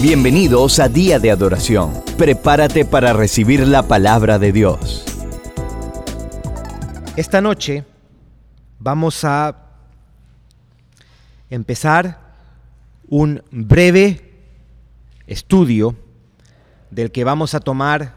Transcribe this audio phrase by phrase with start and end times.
[0.00, 1.92] Bienvenidos a Día de Adoración.
[2.16, 5.04] Prepárate para recibir la palabra de Dios.
[7.16, 7.84] Esta noche
[8.78, 9.56] vamos a
[11.50, 12.20] empezar
[13.08, 14.20] un breve
[15.26, 15.96] estudio
[16.92, 18.14] del que vamos a tomar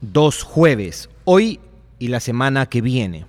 [0.00, 1.60] dos jueves, hoy
[1.98, 3.26] y la semana que viene.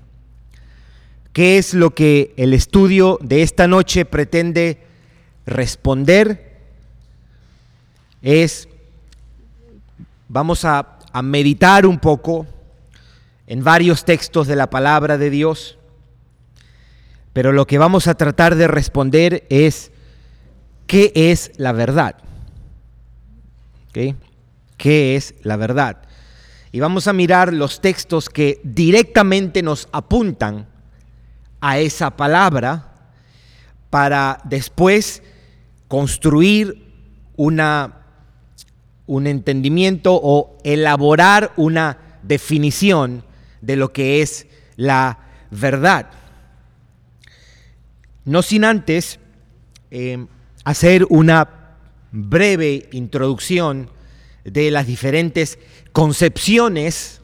[1.33, 4.79] ¿Qué es lo que el estudio de esta noche pretende
[5.45, 6.48] responder?
[8.21, 8.67] Es,
[10.27, 12.45] vamos a, a meditar un poco
[13.47, 15.77] en varios textos de la palabra de Dios,
[17.33, 19.91] pero lo que vamos a tratar de responder es,
[20.87, 22.15] ¿qué es la verdad?
[23.91, 25.97] ¿Qué es la verdad?
[26.71, 30.67] Y vamos a mirar los textos que directamente nos apuntan
[31.59, 32.93] a esa palabra
[33.89, 35.23] para después
[35.87, 36.85] construir
[37.35, 37.98] una,
[39.09, 43.23] un entendimiento o elaborar una definición
[43.59, 45.17] de lo que es la
[45.49, 46.11] verdad.
[48.23, 49.19] No sin antes
[49.89, 50.27] eh,
[50.63, 51.49] hacer una
[52.11, 53.89] breve introducción
[54.43, 55.57] de las diferentes
[55.91, 57.21] concepciones,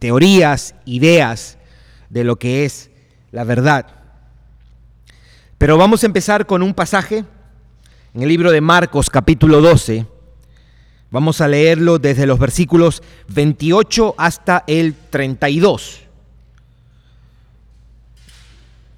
[0.00, 1.58] teorías, ideas
[2.10, 2.90] de lo que es
[3.30, 3.86] la verdad.
[5.58, 7.24] Pero vamos a empezar con un pasaje
[8.14, 10.13] en el libro de Marcos capítulo 12.
[11.14, 16.00] Vamos a leerlo desde los versículos 28 hasta el 32.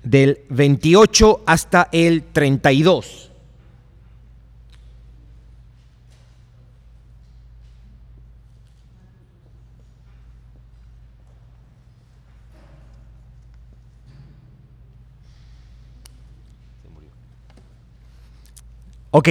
[0.03, 3.31] Del 28 hasta el 32.
[19.11, 19.29] Ok,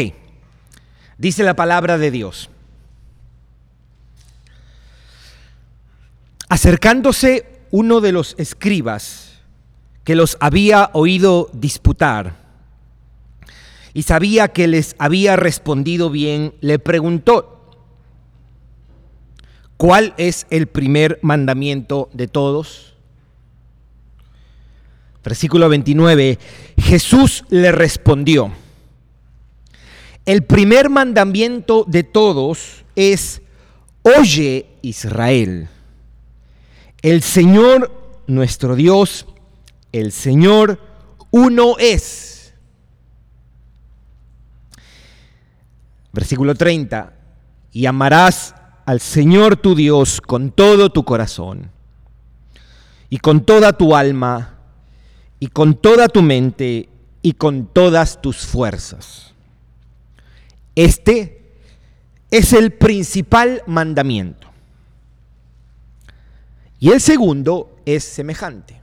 [1.17, 2.51] dice la palabra de Dios.
[6.49, 9.39] Acercándose uno de los escribas
[10.03, 12.45] que los había oído disputar
[13.93, 17.71] y sabía que les había respondido bien, le preguntó,
[19.77, 22.95] ¿cuál es el primer mandamiento de todos?
[25.23, 26.37] Versículo 29,
[26.77, 28.51] Jesús le respondió,
[30.25, 33.41] el primer mandamiento de todos es,
[34.03, 35.69] oye Israel,
[37.05, 39.27] el Señor nuestro Dios,
[39.91, 40.79] el Señor
[41.29, 42.55] uno es.
[46.11, 47.13] Versículo 30,
[47.71, 48.55] y amarás
[48.87, 51.69] al Señor tu Dios con todo tu corazón,
[53.11, 54.55] y con toda tu alma,
[55.39, 56.89] y con toda tu mente,
[57.21, 59.35] y con todas tus fuerzas.
[60.73, 61.53] Este
[62.31, 64.54] es el principal mandamiento.
[66.79, 68.81] Y el segundo es semejante.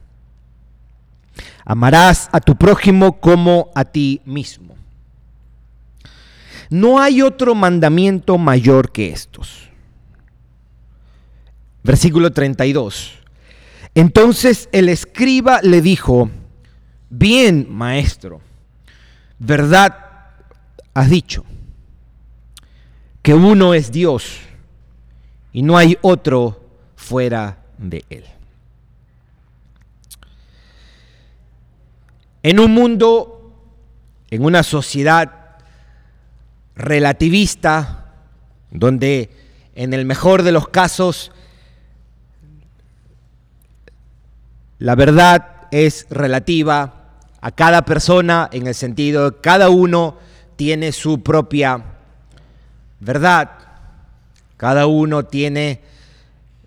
[1.64, 4.74] Amarás a tu prójimo como a ti mismo.
[6.70, 9.68] No hay otro mandamiento mayor que estos.
[11.82, 13.12] Versículo 32.
[13.94, 16.30] Entonces el escriba le dijo,
[17.10, 18.40] bien, maestro,
[19.38, 19.96] verdad
[20.94, 21.44] has dicho
[23.22, 24.38] que uno es Dios
[25.52, 26.64] y no hay otro
[26.96, 28.24] fuera de Él.
[32.42, 33.52] En un mundo,
[34.30, 35.58] en una sociedad
[36.74, 38.14] relativista,
[38.70, 39.30] donde
[39.74, 41.30] en el mejor de los casos
[44.78, 46.94] la verdad es relativa
[47.40, 50.16] a cada persona en el sentido de cada uno
[50.56, 51.84] tiene su propia
[53.00, 53.50] verdad.
[54.56, 55.80] Cada uno tiene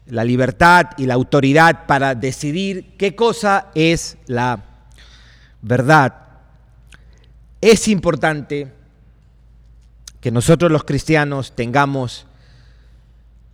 [0.07, 4.63] la libertad y la autoridad para decidir qué cosa es la
[5.61, 6.13] verdad.
[7.61, 8.71] Es importante
[10.21, 12.27] que nosotros los cristianos tengamos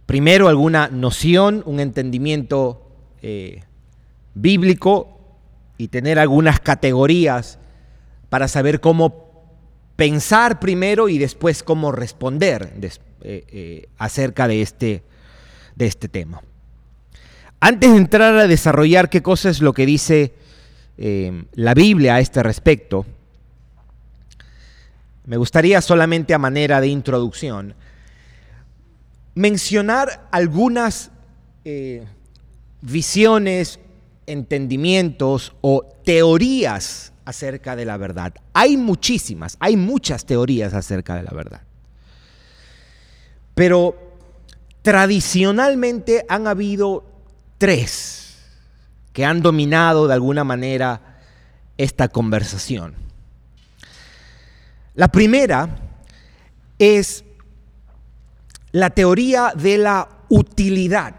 [0.05, 2.85] primero alguna noción, un entendimiento
[3.21, 3.63] eh,
[4.33, 5.19] bíblico
[5.77, 7.59] y tener algunas categorías
[8.29, 9.31] para saber cómo
[9.95, 12.91] pensar primero y después cómo responder eh,
[13.21, 15.03] eh, acerca de este,
[15.75, 16.41] de este tema.
[17.59, 20.33] Antes de entrar a desarrollar qué cosa es lo que dice
[20.97, 23.06] eh, la Biblia a este respecto,
[25.25, 27.75] me gustaría solamente a manera de introducción
[29.35, 31.12] mencionar algunas
[32.81, 33.79] visiones,
[34.25, 38.33] entendimientos o teorías acerca de la verdad.
[38.53, 41.62] Hay muchísimas, hay muchas teorías acerca de la verdad.
[43.56, 44.10] Pero
[44.81, 47.05] tradicionalmente han habido
[47.57, 48.37] tres
[49.13, 51.19] que han dominado de alguna manera
[51.77, 52.95] esta conversación.
[54.95, 55.77] La primera
[56.79, 57.23] es
[58.71, 61.15] la teoría de la utilidad.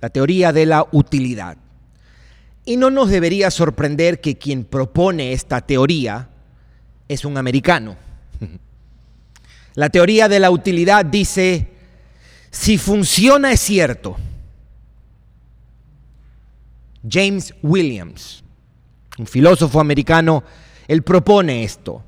[0.00, 1.58] La teoría de la utilidad.
[2.64, 6.28] Y no nos debería sorprender que quien propone esta teoría
[7.08, 7.96] es un americano.
[9.78, 11.68] La teoría de la utilidad dice,
[12.50, 14.16] si funciona es cierto.
[17.08, 18.42] James Williams,
[19.18, 20.42] un filósofo americano,
[20.88, 22.02] él propone esto.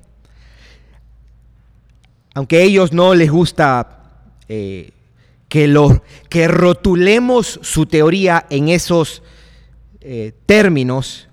[2.35, 4.91] Aunque a ellos no les gusta eh,
[5.49, 5.73] que,
[6.29, 9.23] que rotulemos su teoría en esos
[10.01, 11.29] eh, términos,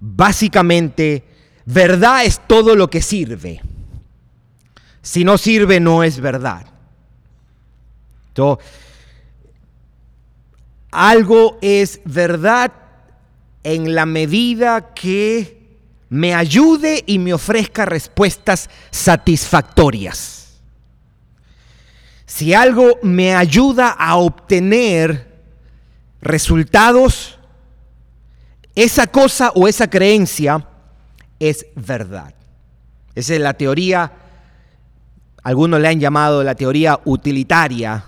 [0.00, 1.22] básicamente,
[1.66, 3.60] verdad es todo lo que sirve.
[5.02, 6.66] Si no sirve, no es verdad.
[10.92, 12.72] algo es verdad
[13.64, 15.60] en la medida que
[16.08, 20.60] me ayude y me ofrezca respuestas satisfactorias.
[22.26, 25.42] Si algo me ayuda a obtener
[26.20, 27.38] resultados,
[28.74, 30.66] esa cosa o esa creencia
[31.38, 32.34] es verdad.
[33.14, 34.21] Esa es la teoría
[35.42, 38.04] algunos le han llamado la teoría utilitaria,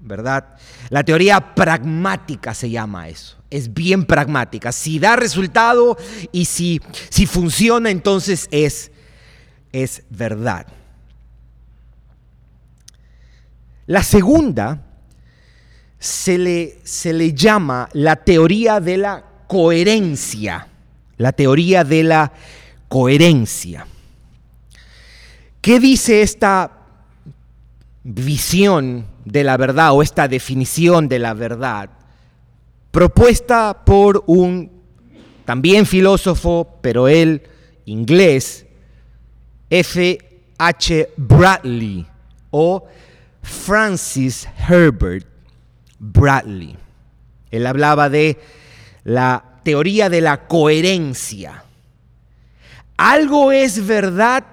[0.00, 0.56] ¿verdad?
[0.88, 3.36] La teoría pragmática se llama eso.
[3.50, 4.72] Es bien pragmática.
[4.72, 5.96] Si da resultado
[6.32, 8.90] y si, si funciona, entonces es,
[9.72, 10.66] es verdad.
[13.86, 14.86] La segunda
[15.98, 20.66] se le, se le llama la teoría de la coherencia.
[21.16, 22.32] La teoría de la
[22.88, 23.86] coherencia.
[25.60, 26.72] ¿Qué dice esta
[28.02, 31.90] visión de la verdad o esta definición de la verdad?
[32.90, 34.70] Propuesta por un
[35.44, 37.42] también filósofo, pero él
[37.84, 38.64] inglés,
[39.68, 40.18] F.
[40.56, 41.10] H.
[41.16, 42.06] Bradley
[42.50, 42.86] o
[43.42, 45.26] Francis Herbert
[45.98, 46.76] Bradley.
[47.50, 48.38] Él hablaba de
[49.04, 51.64] la teoría de la coherencia.
[52.96, 54.44] Algo es verdad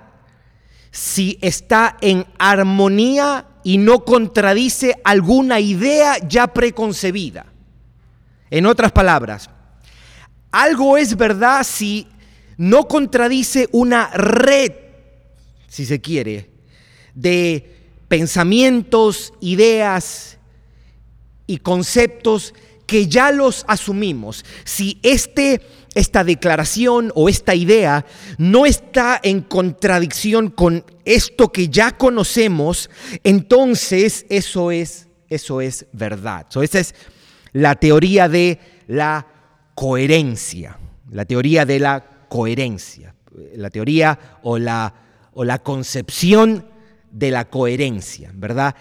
[0.97, 7.45] si está en armonía y no contradice alguna idea ya preconcebida.
[8.49, 9.47] En otras palabras,
[10.49, 12.07] algo es verdad si
[12.57, 14.71] no contradice una red,
[15.67, 16.49] si se quiere,
[17.13, 17.77] de
[18.07, 20.39] pensamientos, ideas
[21.45, 22.55] y conceptos
[22.87, 24.43] que ya los asumimos.
[24.63, 25.61] Si este
[25.95, 28.05] esta declaración o esta idea
[28.37, 32.89] no está en contradicción con esto que ya conocemos,
[33.23, 36.45] entonces eso es, eso es verdad.
[36.61, 36.95] esa es
[37.53, 39.27] la teoría de la
[39.73, 40.77] coherencia,
[41.11, 43.15] la teoría de la coherencia,
[43.55, 44.93] la teoría o la,
[45.33, 46.65] o la concepción
[47.11, 48.75] de la coherencia, ¿verdad?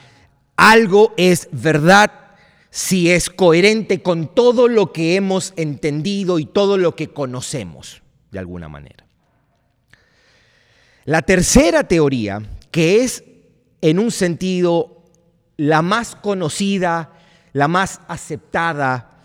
[0.56, 2.25] Algo es verdad
[2.70, 8.38] si es coherente con todo lo que hemos entendido y todo lo que conocemos, de
[8.38, 9.06] alguna manera.
[11.04, 13.24] La tercera teoría, que es
[13.81, 15.05] en un sentido
[15.56, 17.12] la más conocida,
[17.52, 19.17] la más aceptada,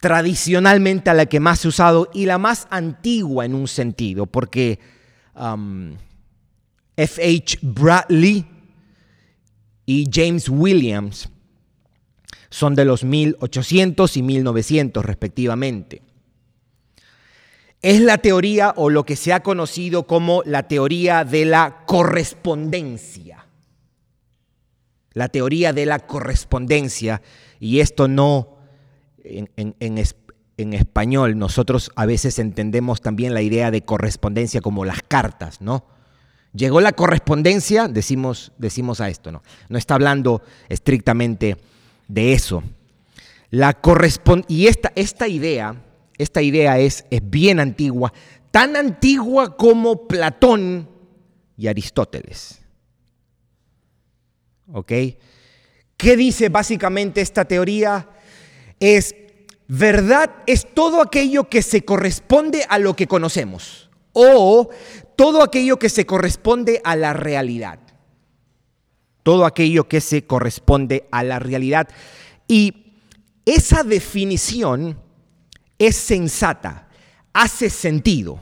[0.00, 4.26] tradicionalmente a la que más se ha usado y la más antigua en un sentido,
[4.26, 4.78] porque
[5.34, 5.96] um,
[6.96, 7.22] F.
[7.22, 7.58] H.
[7.62, 8.46] Bradley
[9.86, 11.28] y James Williams
[12.50, 16.02] son de los 1800 y 1900 respectivamente.
[17.80, 23.46] Es la teoría o lo que se ha conocido como la teoría de la correspondencia.
[25.12, 27.22] La teoría de la correspondencia.
[27.60, 28.58] Y esto no
[29.22, 29.50] en,
[30.58, 35.86] en español, nosotros a veces entendemos también la idea de correspondencia como las cartas, ¿no?
[36.52, 39.42] Llegó la correspondencia, decimos, decimos a esto, ¿no?
[39.68, 41.56] No está hablando estrictamente
[42.08, 42.62] de eso.
[43.50, 43.78] La
[44.48, 45.82] y esta, esta idea,
[46.18, 48.12] esta idea es, es bien antigua,
[48.50, 50.88] tan antigua como Platón
[51.56, 52.60] y Aristóteles.
[54.72, 54.92] ¿Ok?
[55.96, 58.08] ¿Qué dice básicamente esta teoría?
[58.80, 59.14] Es,
[59.66, 64.68] verdad es todo aquello que se corresponde a lo que conocemos o
[65.16, 67.80] todo aquello que se corresponde a la realidad
[69.28, 71.86] todo aquello que se corresponde a la realidad.
[72.48, 72.94] Y
[73.44, 74.98] esa definición
[75.78, 76.88] es sensata,
[77.34, 78.40] hace sentido.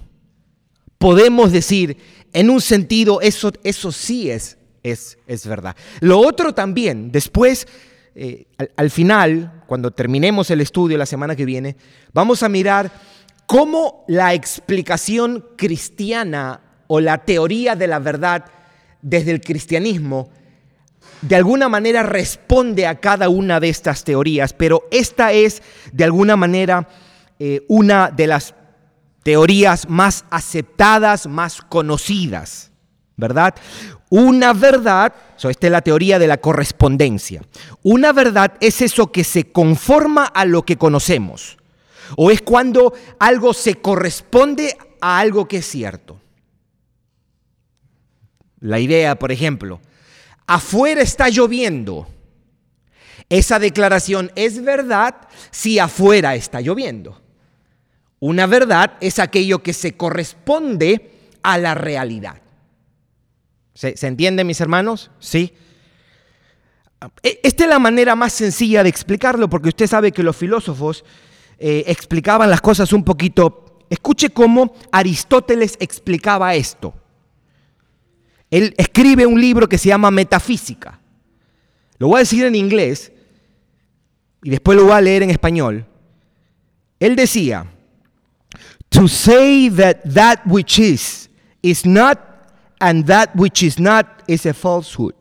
[0.97, 1.97] Podemos decir,
[2.33, 5.75] en un sentido, eso, eso sí es, es, es verdad.
[5.99, 7.66] Lo otro también, después,
[8.14, 11.75] eh, al, al final, cuando terminemos el estudio la semana que viene,
[12.12, 12.93] vamos a mirar
[13.47, 18.45] cómo la explicación cristiana o la teoría de la verdad
[19.02, 20.31] desde el cristianismo
[21.23, 26.37] de alguna manera responde a cada una de estas teorías, pero esta es de alguna
[26.37, 26.89] manera
[27.39, 28.55] eh, una de las
[29.23, 32.71] teorías más aceptadas, más conocidas,
[33.17, 33.55] ¿verdad?
[34.09, 37.43] Una verdad, esta es la teoría de la correspondencia,
[37.83, 41.59] una verdad es eso que se conforma a lo que conocemos,
[42.17, 46.21] o es cuando algo se corresponde a algo que es cierto.
[48.61, 49.81] La idea, por ejemplo,
[50.47, 52.07] afuera está lloviendo.
[53.29, 55.17] Esa declaración es verdad
[55.50, 57.21] si afuera está lloviendo.
[58.21, 61.11] Una verdad es aquello que se corresponde
[61.43, 62.41] a la realidad.
[63.75, 65.11] ¿Se, entiende, mis hermanos?
[65.19, 65.53] Sí.
[67.23, 71.05] E, esta es la manera más sencilla de explicarlo, porque usted sabe que los filósofos
[71.59, 73.85] eh, explicaban las cosas un poquito.
[73.91, 76.95] Escuche cómo Aristóteles explicaba esto.
[78.57, 80.99] Él escribe un libro que se llama Metafísica.
[81.99, 83.13] Lo voy a decir en inglés
[84.43, 85.85] y después lo voy a leer en español.
[86.99, 87.67] Él decía,
[88.89, 91.29] to say that that which is
[91.63, 92.19] is not
[92.81, 95.15] and that which is not is a falsehood.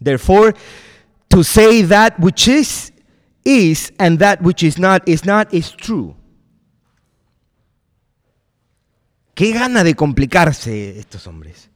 [0.00, 0.52] Therefore,
[1.28, 2.92] to say that which is
[3.44, 6.16] is and that which is not is not is true.
[9.36, 11.70] Qué gana de complicarse estos hombres.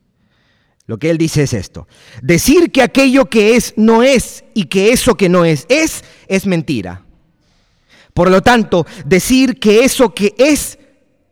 [0.90, 1.86] Lo que él dice es esto.
[2.20, 6.46] Decir que aquello que es no es y que eso que no es es, es
[6.46, 7.04] mentira.
[8.12, 10.80] Por lo tanto, decir que eso que es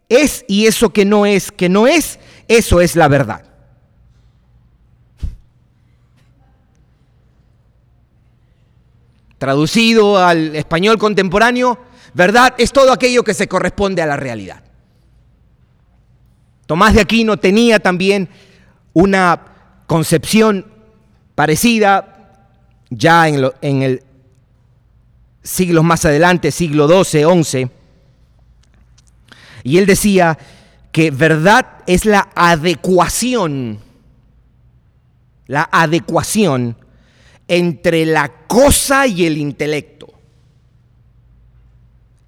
[0.08, 3.42] es y eso que no es, que no es, eso es la verdad.
[9.38, 11.80] Traducido al español contemporáneo,
[12.14, 14.62] verdad es todo aquello que se corresponde a la realidad.
[16.66, 18.28] Tomás de Aquino tenía también
[18.92, 19.47] una
[19.88, 20.66] concepción
[21.34, 22.44] parecida
[22.90, 24.02] ya en, el
[25.42, 27.70] siglos más adelante, siglo XII, XI,
[29.64, 30.38] y él decía
[30.92, 33.80] que verdad es la adecuación,
[35.46, 36.76] la adecuación
[37.48, 40.12] entre la cosa y el intelecto,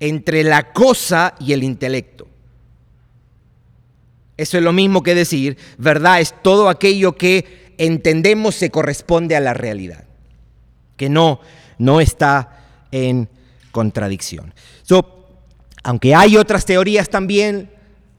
[0.01, 2.30] entre la cosa y el intelecto.
[4.41, 9.41] Eso es lo mismo que decir, verdad es todo aquello que entendemos se corresponde a
[9.41, 10.05] la realidad,
[10.97, 11.41] que no,
[11.77, 13.29] no está en
[13.71, 14.55] contradicción.
[15.83, 17.71] aunque hay otras teorías también,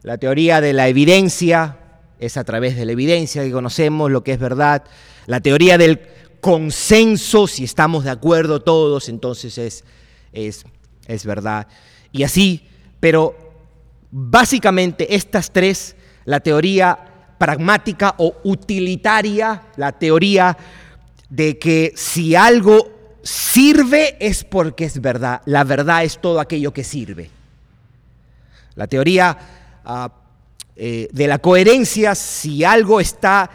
[0.02, 1.78] la teoría de la evidencia
[2.20, 4.84] es a través de la evidencia que conocemos lo que es verdad,
[5.26, 6.02] la teoría del
[6.40, 9.82] consenso, si estamos de acuerdo todos, entonces es,
[10.32, 10.64] es,
[11.08, 11.66] es verdad.
[12.12, 12.68] Y así,
[13.00, 13.34] pero
[14.12, 16.98] básicamente estas tres la teoría
[17.38, 20.56] pragmática o utilitaria, la teoría
[21.28, 26.84] de que si algo sirve es porque es verdad, la verdad es todo aquello que
[26.84, 27.30] sirve.
[28.74, 29.36] La teoría
[29.84, 30.12] ah,
[30.76, 33.50] eh, de la coherencia, si algo está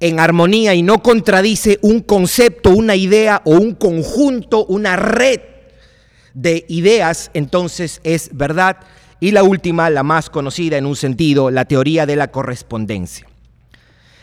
[0.00, 5.40] en armonía y no contradice un concepto, una idea o un conjunto, una red
[6.34, 8.76] de ideas, entonces es verdad.
[9.20, 13.26] Y la última, la más conocida en un sentido, la teoría de la correspondencia.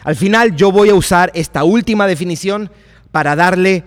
[0.04, 2.72] Al final yo voy a usar esta última definición
[3.12, 3.84] para darle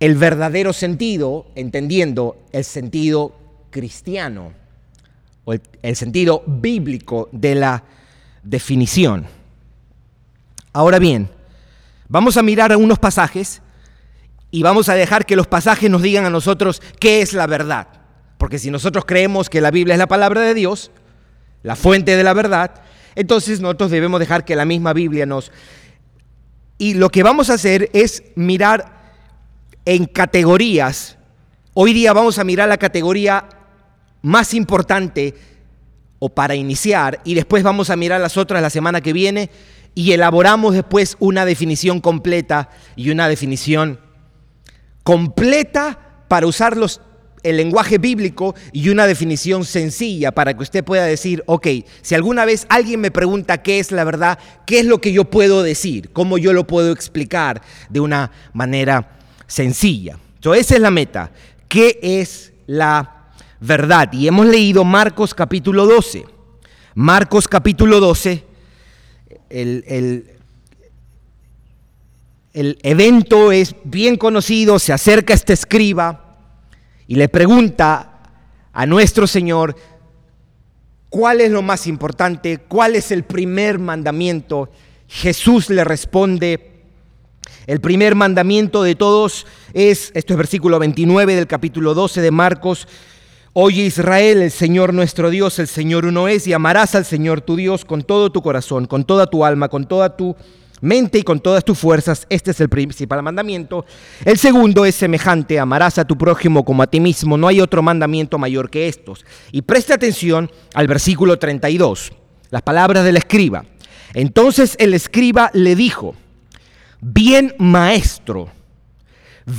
[0.00, 3.34] el verdadero sentido, entendiendo el sentido
[3.70, 4.52] cristiano
[5.44, 7.82] o el, sentido bíblico de la
[8.42, 9.26] definición.
[10.72, 11.28] Ahora bien,
[12.08, 13.60] vamos a mirar unos pasajes
[14.50, 17.88] y vamos a dejar que los pasajes nos digan a nosotros qué es la verdad.
[18.38, 20.90] Porque si nosotros creemos que la Biblia es la palabra de Dios,
[21.62, 22.82] la fuente de la verdad,
[23.14, 25.52] entonces nosotros debemos dejar que la misma Biblia nos...
[26.78, 28.92] Y lo que vamos a hacer es mirar
[29.84, 31.18] en categorías.
[31.74, 33.48] Hoy día vamos a mirar la categoría
[34.22, 35.34] más importante
[36.20, 39.50] o para iniciar y después vamos a mirar las otras la semana que viene
[39.94, 44.00] y elaboramos después una definición completa y una definición
[45.02, 47.00] completa para usar los
[47.42, 51.66] el lenguaje bíblico y una definición sencilla para que usted pueda decir, ok,
[52.02, 55.24] si alguna vez alguien me pregunta qué es la verdad, ¿qué es lo que yo
[55.24, 56.10] puedo decir?
[56.12, 60.18] ¿Cómo yo lo puedo explicar de una manera sencilla?
[60.36, 61.30] Entonces, esa es la meta.
[61.68, 63.30] ¿Qué es la
[63.60, 64.12] verdad?
[64.12, 66.24] Y hemos leído Marcos capítulo 12.
[66.94, 68.44] Marcos capítulo 12,
[69.50, 69.84] el,
[72.52, 76.27] el evento es bien conocido, se acerca este escriba
[77.08, 78.20] y le pregunta
[78.72, 79.74] a nuestro Señor,
[81.08, 82.58] ¿cuál es lo más importante?
[82.58, 84.70] ¿Cuál es el primer mandamiento?
[85.08, 86.84] Jesús le responde,
[87.66, 92.86] el primer mandamiento de todos es, esto es versículo 29 del capítulo 12 de Marcos,
[93.54, 97.56] Oye Israel, el Señor nuestro Dios, el Señor uno es, y amarás al Señor tu
[97.56, 100.36] Dios con todo tu corazón, con toda tu alma, con toda tu
[100.80, 102.26] mente y con todas tus fuerzas.
[102.28, 103.84] Este es el principal mandamiento.
[104.24, 107.36] El segundo es semejante, amarás a tu prójimo como a ti mismo.
[107.36, 109.24] No hay otro mandamiento mayor que estos.
[109.52, 112.12] Y preste atención al versículo 32,
[112.50, 113.64] las palabras del escriba.
[114.14, 116.14] Entonces el escriba le dijo,
[117.00, 118.48] bien maestro,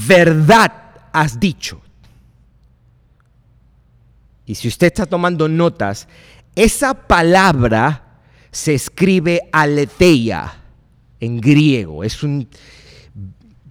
[0.07, 0.71] verdad
[1.13, 1.81] has dicho.
[4.45, 6.07] Y si usted está tomando notas,
[6.55, 8.03] esa palabra
[8.51, 10.58] se escribe aletheia
[11.19, 12.03] en griego.
[12.03, 12.47] Es un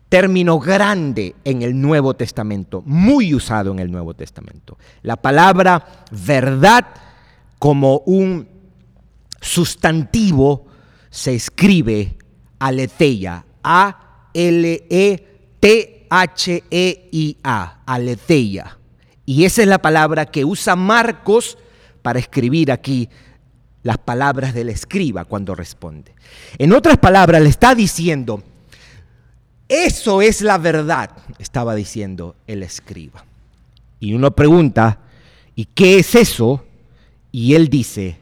[0.08, 4.78] término grande en el Nuevo Testamento, muy usado en el Nuevo Testamento.
[5.02, 6.86] La palabra verdad
[7.58, 8.48] como un
[9.40, 10.66] sustantivo
[11.10, 12.16] se escribe
[12.58, 14.22] aletheia, A-L-E-T-H-E-I-A,
[17.86, 18.78] aletheia.
[19.26, 21.58] Y esa es la palabra que usa Marcos
[22.02, 23.08] para escribir aquí
[23.82, 26.14] las palabras del escriba cuando responde.
[26.58, 28.42] En otras palabras, le está diciendo,
[29.68, 33.24] eso es la verdad, estaba diciendo el escriba.
[34.00, 35.00] Y uno pregunta,
[35.54, 36.64] ¿y qué es eso?
[37.32, 38.18] Y él dice,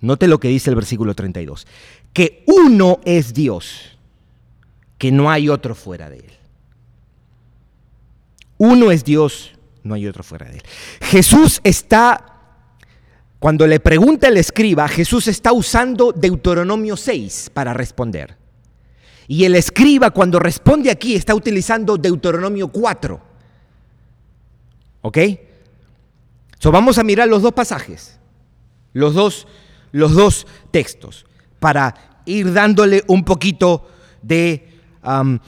[0.00, 1.66] note lo que dice el versículo 32,
[2.12, 3.98] que uno es Dios,
[4.98, 6.32] que no hay otro fuera de él.
[8.58, 9.52] Uno es Dios,
[9.84, 10.62] no hay otro fuera de él.
[11.00, 12.37] Jesús está
[13.38, 18.36] cuando le pregunta el escriba, Jesús está usando Deuteronomio 6 para responder.
[19.28, 23.20] Y el escriba cuando responde aquí está utilizando Deuteronomio 4.
[25.02, 25.18] ¿Ok?
[26.58, 28.18] So, vamos a mirar los dos pasajes,
[28.92, 29.46] los dos,
[29.92, 31.24] los dos textos,
[31.60, 33.88] para ir dándole un poquito
[34.22, 34.66] de...
[35.04, 35.38] Um,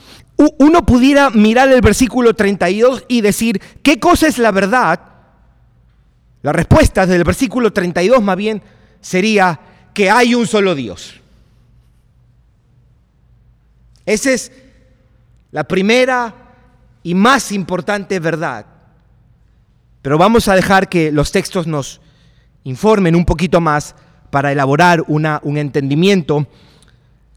[0.57, 5.10] uno pudiera mirar el versículo 32 y decir, ¿qué cosa es la verdad?
[6.41, 8.61] La respuesta del versículo 32 más bien
[8.99, 9.59] sería
[9.93, 11.19] que hay un solo Dios.
[14.05, 14.51] Esa es
[15.51, 16.33] la primera
[17.03, 18.65] y más importante verdad.
[20.01, 22.01] Pero vamos a dejar que los textos nos
[22.63, 23.95] informen un poquito más
[24.31, 26.47] para elaborar una, un entendimiento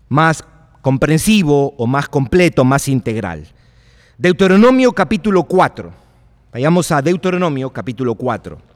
[0.09, 0.45] más
[0.81, 3.47] comprensivo o más completo, más integral.
[4.17, 5.93] Deuteronomio capítulo 4.
[6.53, 8.74] Vayamos a Deuteronomio capítulo 4.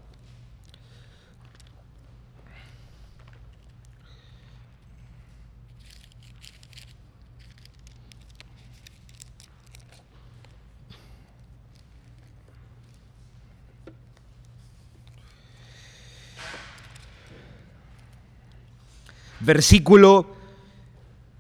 [19.49, 20.27] Versículo,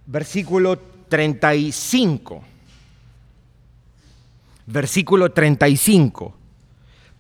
[0.06, 0.78] versículo
[1.10, 2.42] 35.
[4.64, 6.34] Versículo 35.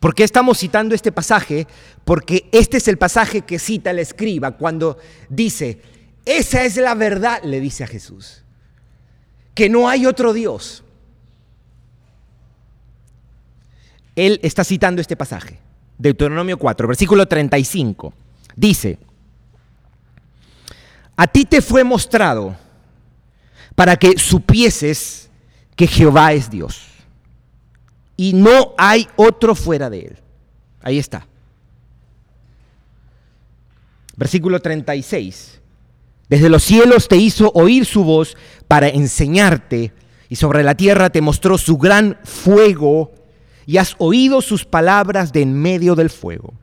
[0.00, 1.66] ¿Por qué estamos citando este pasaje?
[2.06, 4.96] Porque este es el pasaje que cita el escriba cuando
[5.28, 5.82] dice,
[6.24, 8.42] esa es la verdad, le dice a Jesús,
[9.54, 10.84] que no hay otro Dios.
[14.16, 15.58] Él está citando este pasaje,
[15.98, 18.14] Deuteronomio 4, versículo 35.
[18.56, 18.98] Dice,
[21.18, 22.56] a ti te fue mostrado
[23.74, 25.28] para que supieses
[25.74, 26.80] que Jehová es Dios
[28.16, 30.18] y no hay otro fuera de él.
[30.80, 31.26] Ahí está.
[34.16, 35.60] Versículo 36.
[36.28, 38.36] Desde los cielos te hizo oír su voz
[38.68, 39.92] para enseñarte
[40.28, 43.10] y sobre la tierra te mostró su gran fuego
[43.66, 46.54] y has oído sus palabras de en medio del fuego.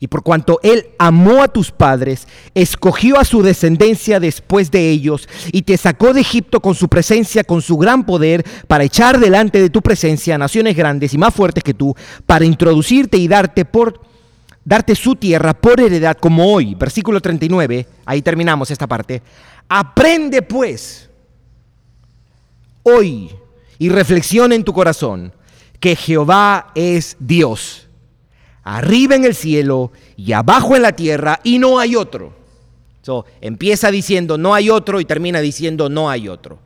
[0.00, 5.28] Y por cuanto Él amó a tus padres, escogió a su descendencia después de ellos
[5.50, 9.60] y te sacó de Egipto con su presencia, con su gran poder, para echar delante
[9.60, 14.00] de tu presencia naciones grandes y más fuertes que tú, para introducirte y darte por
[14.64, 16.74] darte su tierra por heredad como hoy.
[16.74, 19.22] Versículo 39, ahí terminamos esta parte.
[19.68, 21.08] Aprende pues
[22.82, 23.30] hoy
[23.78, 25.32] y reflexiona en tu corazón
[25.80, 27.87] que Jehová es Dios
[28.76, 32.34] arriba en el cielo y abajo en la tierra y no hay otro.
[33.40, 36.58] empieza diciendo no hay otro y termina diciendo no hay otro.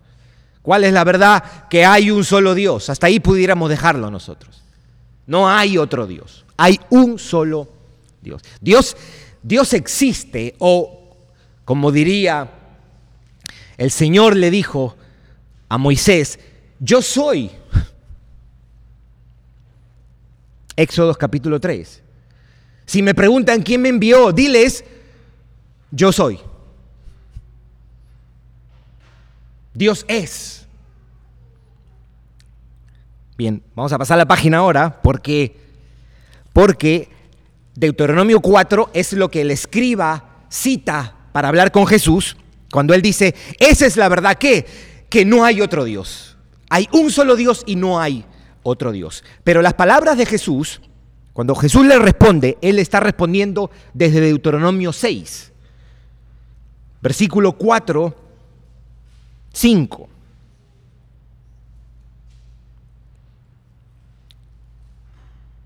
[0.62, 1.68] ¿Cuál es la verdad?
[1.68, 2.90] Que hay un solo Dios.
[2.90, 4.62] Hasta ahí pudiéramos dejarlo nosotros.
[5.26, 6.44] No hay otro Dios.
[6.56, 7.68] Hay un solo
[8.20, 8.42] Dios.
[8.60, 8.96] Dios,
[9.42, 11.16] Dios existe o
[11.64, 12.50] como diría
[13.78, 14.96] el Señor le dijo
[15.68, 16.40] a Moisés,
[16.80, 17.50] yo soy.
[20.76, 22.02] Éxodos capítulo 3.
[22.86, 24.84] Si me preguntan quién me envió, diles,
[25.90, 26.40] yo soy.
[29.74, 30.66] Dios es.
[33.36, 35.56] Bien, vamos a pasar la página ahora porque,
[36.52, 37.08] porque
[37.74, 42.36] Deuteronomio 4 es lo que el escriba cita para hablar con Jesús
[42.70, 44.66] cuando él dice, esa es la verdad que,
[45.08, 46.36] que no hay otro Dios.
[46.68, 48.24] Hay un solo Dios y no hay
[48.62, 49.24] otro Dios.
[49.44, 50.80] Pero las palabras de Jesús,
[51.32, 55.52] cuando Jesús le responde, él está respondiendo desde Deuteronomio 6,
[57.00, 58.16] versículo 4,
[59.52, 60.08] 5.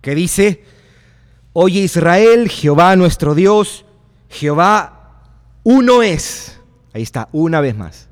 [0.03, 0.63] Que dice,
[1.59, 3.87] Oye Israel, Jehová nuestro Dios,
[4.29, 5.23] Jehová
[5.63, 6.61] uno es.
[6.93, 8.09] Ahí está, una vez más.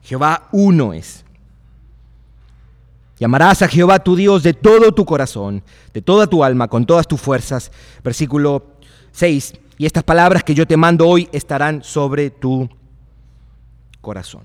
[0.00, 1.25] Jehová uno es.
[3.18, 5.62] Llamarás a Jehová tu Dios de todo tu corazón,
[5.94, 7.72] de toda tu alma, con todas tus fuerzas.
[8.04, 8.74] Versículo
[9.12, 9.54] 6.
[9.78, 12.68] Y estas palabras que yo te mando hoy estarán sobre tu
[14.02, 14.44] corazón.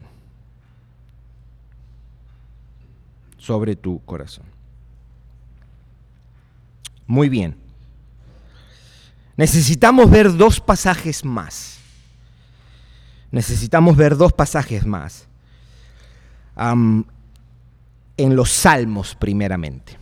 [3.38, 4.46] Sobre tu corazón.
[7.08, 7.58] Muy bien.
[9.36, 11.78] Necesitamos ver dos pasajes más.
[13.32, 15.28] Necesitamos ver dos pasajes más
[18.22, 19.98] en los salmos primeramente.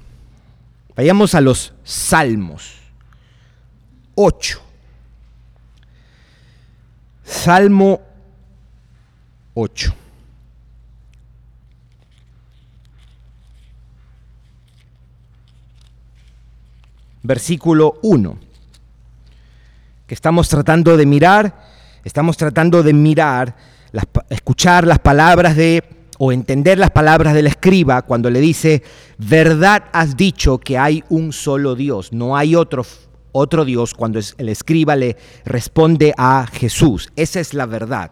[0.95, 2.75] Vayamos a los salmos.
[4.15, 4.61] 8.
[7.23, 8.01] Salmo
[9.53, 9.95] 8.
[17.23, 18.37] Versículo 1.
[20.05, 21.65] Que estamos tratando de mirar,
[22.03, 23.55] estamos tratando de mirar,
[24.29, 28.83] escuchar las palabras de o entender las palabras del escriba cuando le dice,
[29.17, 32.85] verdad has dicho que hay un solo Dios, no hay otro,
[33.31, 37.09] otro Dios, cuando el escriba le responde a Jesús.
[37.15, 38.11] Esa es la verdad.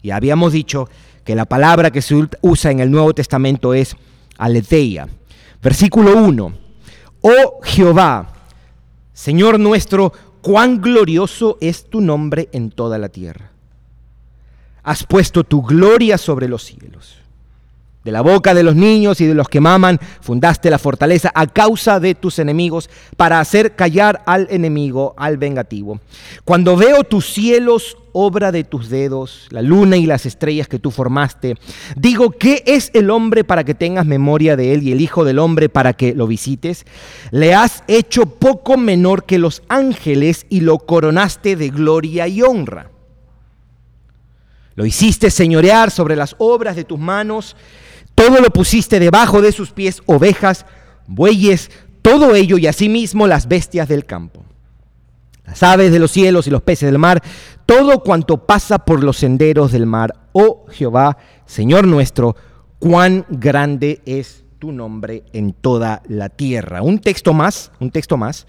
[0.00, 0.88] Y habíamos dicho
[1.24, 3.96] que la palabra que se usa en el Nuevo Testamento es
[4.38, 5.08] aletheia.
[5.60, 6.52] Versículo 1.
[7.22, 8.32] Oh Jehová,
[9.12, 13.50] Señor nuestro, cuán glorioso es tu nombre en toda la tierra.
[14.84, 17.20] Has puesto tu gloria sobre los cielos.
[18.04, 21.46] De la boca de los niños y de los que maman fundaste la fortaleza a
[21.46, 26.00] causa de tus enemigos para hacer callar al enemigo, al vengativo.
[26.44, 30.90] Cuando veo tus cielos, obra de tus dedos, la luna y las estrellas que tú
[30.90, 31.56] formaste,
[31.94, 35.38] digo, ¿qué es el hombre para que tengas memoria de él y el Hijo del
[35.38, 36.86] hombre para que lo visites?
[37.30, 42.90] Le has hecho poco menor que los ángeles y lo coronaste de gloria y honra.
[44.74, 47.56] Lo hiciste señorear sobre las obras de tus manos
[48.20, 50.66] todo lo pusiste debajo de sus pies, ovejas,
[51.06, 51.70] bueyes,
[52.02, 54.44] todo ello y asimismo las bestias del campo.
[55.46, 57.22] Las aves de los cielos y los peces del mar,
[57.64, 60.14] todo cuanto pasa por los senderos del mar.
[60.32, 62.36] Oh Jehová, Señor nuestro,
[62.78, 66.82] cuán grande es tu nombre en toda la tierra.
[66.82, 68.46] Un texto más, un texto más.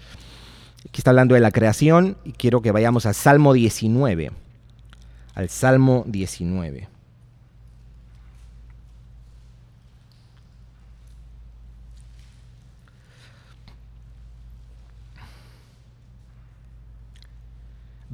[0.80, 4.32] Aquí está hablando de la creación y quiero que vayamos al Salmo 19.
[5.34, 6.91] Al Salmo 19.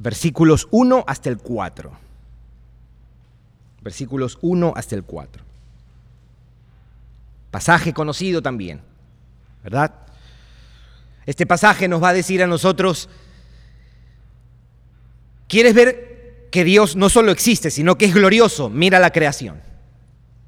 [0.01, 1.91] Versículos 1 hasta el 4.
[3.81, 5.43] Versículos 1 hasta el 4.
[7.51, 8.81] Pasaje conocido también,
[9.63, 9.93] ¿verdad?
[11.25, 13.09] Este pasaje nos va a decir a nosotros,
[15.47, 18.69] ¿quieres ver que Dios no solo existe, sino que es glorioso?
[18.69, 19.61] Mira la creación.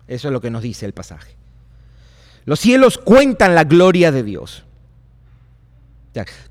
[0.08, 1.36] Eso es lo que nos dice el pasaje.
[2.46, 4.64] Los cielos cuentan la gloria de Dios.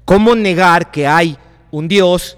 [0.05, 1.37] ¿Cómo negar que hay
[1.71, 2.37] un Dios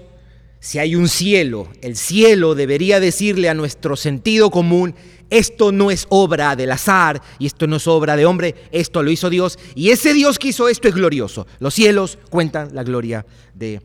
[0.63, 4.95] si hay un cielo, el cielo debería decirle a nuestro sentido común,
[5.29, 9.11] esto no es obra del azar y esto no es obra de hombre, esto lo
[9.11, 11.47] hizo Dios y ese Dios que hizo esto es glorioso.
[11.59, 13.81] Los cielos cuentan la gloria de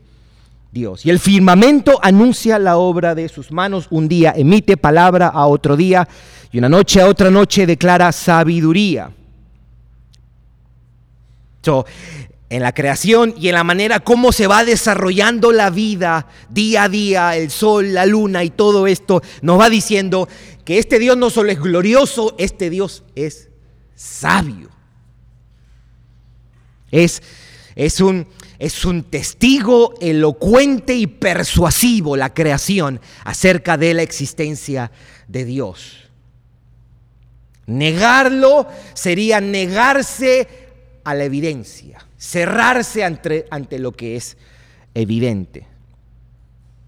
[0.71, 1.05] Dios.
[1.05, 3.87] Y el firmamento anuncia la obra de sus manos.
[3.89, 6.07] Un día emite palabra a otro día
[6.49, 9.11] y una noche a otra noche declara sabiduría.
[11.61, 11.85] So,
[12.49, 16.89] en la creación y en la manera como se va desarrollando la vida día a
[16.89, 20.27] día, el sol, la luna y todo esto, nos va diciendo
[20.65, 23.49] que este Dios no solo es glorioso, este Dios es
[23.95, 24.69] sabio.
[26.91, 27.21] Es,
[27.75, 34.91] es, un, es un testigo elocuente y persuasivo la creación acerca de la existencia
[35.27, 36.09] de Dios.
[37.67, 40.47] Negarlo sería negarse
[41.03, 44.37] a la evidencia, cerrarse ante, ante lo que es
[44.93, 45.65] evidente.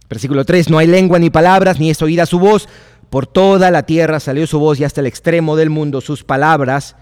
[0.10, 2.68] Versículo 3, no hay lengua ni palabras, ni es oída su voz.
[3.10, 6.96] Por toda la tierra salió su voz y hasta el extremo del mundo sus palabras.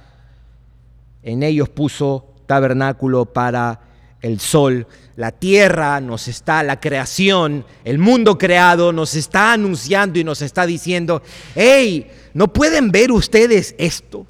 [1.23, 3.81] En ellos puso tabernáculo para
[4.21, 4.87] el sol.
[5.15, 10.65] La tierra nos está, la creación, el mundo creado nos está anunciando y nos está
[10.65, 11.21] diciendo,
[11.55, 14.27] hey, ¿no pueden ver ustedes esto?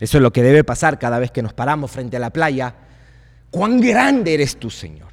[0.00, 2.74] Eso es lo que debe pasar cada vez que nos paramos frente a la playa
[3.50, 5.08] cuán grande eres tú, Señor.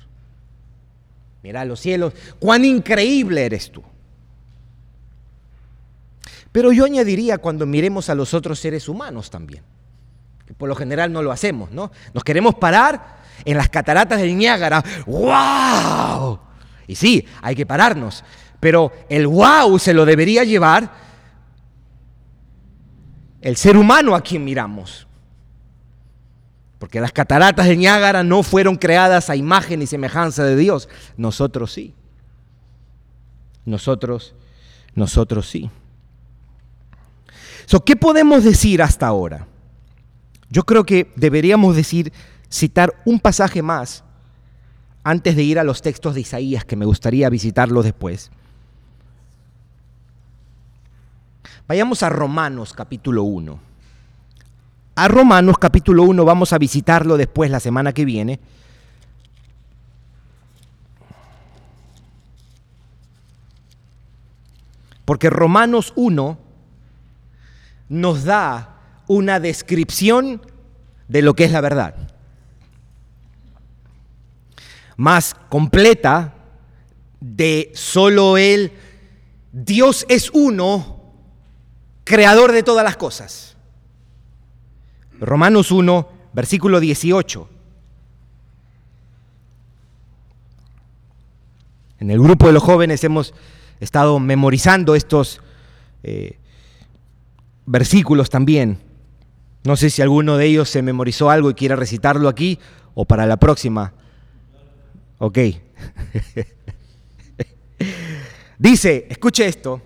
[1.41, 3.83] Mira los cielos, cuán increíble eres tú.
[6.51, 9.63] Pero yo añadiría cuando miremos a los otros seres humanos también,
[10.45, 11.91] que por lo general no lo hacemos, ¿no?
[12.13, 16.39] Nos queremos parar en las cataratas del Niágara, ¡wow!
[16.87, 18.23] Y sí, hay que pararnos,
[18.59, 20.89] pero el wow se lo debería llevar
[23.45, 25.05] el ser humano a quien miramos.
[26.79, 30.89] Porque las cataratas de Niágara no fueron creadas a imagen y semejanza de Dios.
[31.15, 31.93] Nosotros sí.
[33.63, 34.33] Nosotros,
[34.95, 35.69] nosotros sí.
[37.85, 39.45] ¿Qué podemos decir hasta ahora?
[40.49, 42.11] Yo creo que deberíamos decir,
[42.49, 44.03] citar un pasaje más
[45.03, 48.31] antes de ir a los textos de Isaías, que me gustaría visitarlos después.
[51.67, 53.75] Vayamos a Romanos capítulo 1
[54.95, 58.39] a Romanos capítulo 1, vamos a visitarlo después la semana que viene.
[65.03, 66.37] Porque Romanos 1
[67.89, 70.41] nos da una descripción
[71.09, 71.95] de lo que es la verdad.
[74.95, 76.35] Más completa
[77.19, 78.71] de solo Él.
[79.51, 80.94] Dios es uno,
[82.05, 83.57] creador de todas las cosas.
[85.19, 87.49] Romanos 1, versículo 18.
[91.99, 93.33] En el grupo de los jóvenes hemos
[93.79, 95.41] estado memorizando estos
[96.03, 96.37] eh,
[97.65, 98.79] versículos también.
[99.63, 102.59] No sé si alguno de ellos se memorizó algo y quiere recitarlo aquí
[102.93, 103.93] o para la próxima.
[105.17, 105.39] Ok.
[108.59, 109.81] Dice, escuche esto,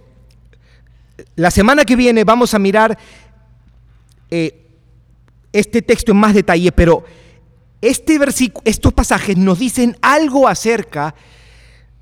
[1.35, 2.97] la semana que viene vamos a mirar
[4.29, 4.67] eh,
[5.53, 7.03] este texto en más detalle, pero
[7.81, 8.19] este
[8.65, 11.15] estos pasajes nos dicen algo acerca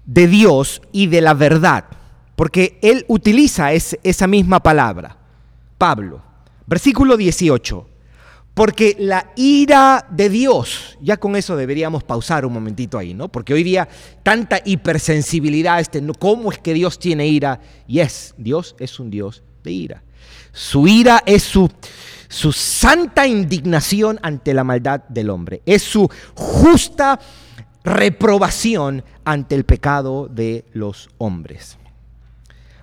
[0.05, 1.85] de Dios y de la verdad,
[2.35, 5.17] porque él utiliza esa misma palabra,
[5.77, 6.21] Pablo.
[6.65, 7.87] Versículo 18,
[8.57, 13.27] porque la ira de Dios, ya con eso deberíamos pausar un momentito ahí, ¿no?
[13.27, 13.87] Porque hoy día
[14.23, 17.59] tanta hipersensibilidad, este, ¿cómo es que Dios tiene ira?
[17.87, 20.03] Y es, Dios es un Dios de ira.
[20.53, 21.69] Su ira es su,
[22.29, 27.19] su santa indignación ante la maldad del hombre, es su justa
[27.83, 31.77] reprobación ante el pecado de los hombres.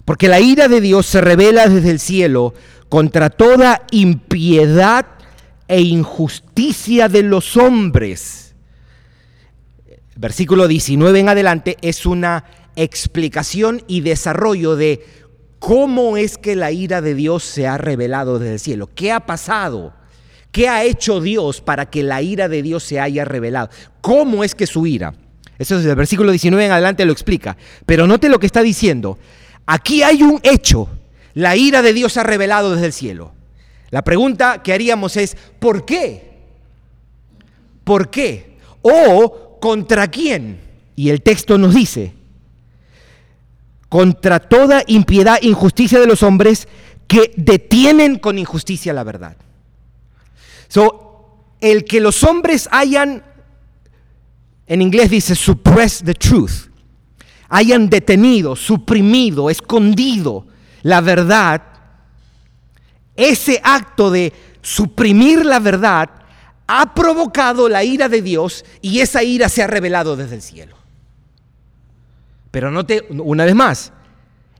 [0.04, 2.54] Porque la ira de Dios se revela desde el cielo
[2.88, 5.13] contra toda impiedad
[5.68, 8.54] e injusticia de los hombres.
[10.16, 12.44] Versículo 19 en adelante es una
[12.76, 15.04] explicación y desarrollo de
[15.66, 18.90] ¿Cómo es que la ira de Dios se ha revelado desde el cielo?
[18.94, 19.94] ¿Qué ha pasado?
[20.52, 23.70] ¿Qué ha hecho Dios para que la ira de Dios se haya revelado?
[24.02, 25.14] ¿Cómo es que su ira?
[25.58, 27.56] Eso es el versículo 19 en adelante lo explica.
[27.86, 29.18] Pero note lo que está diciendo.
[29.64, 30.86] Aquí hay un hecho.
[31.32, 33.32] La ira de Dios se ha revelado desde el cielo.
[33.90, 36.32] La pregunta que haríamos es, ¿por qué?
[37.84, 38.58] ¿Por qué?
[38.82, 40.60] ¿O contra quién?
[40.96, 42.14] Y el texto nos dice,
[43.88, 46.68] contra toda impiedad e injusticia de los hombres
[47.06, 49.36] que detienen con injusticia la verdad.
[50.68, 53.22] So, el que los hombres hayan,
[54.66, 56.68] en inglés dice suppress the truth,
[57.48, 60.46] hayan detenido, suprimido, escondido
[60.82, 61.62] la verdad,
[63.16, 66.10] ese acto de suprimir la verdad
[66.66, 70.76] ha provocado la ira de Dios y esa ira se ha revelado desde el cielo.
[72.50, 73.92] Pero note una vez más,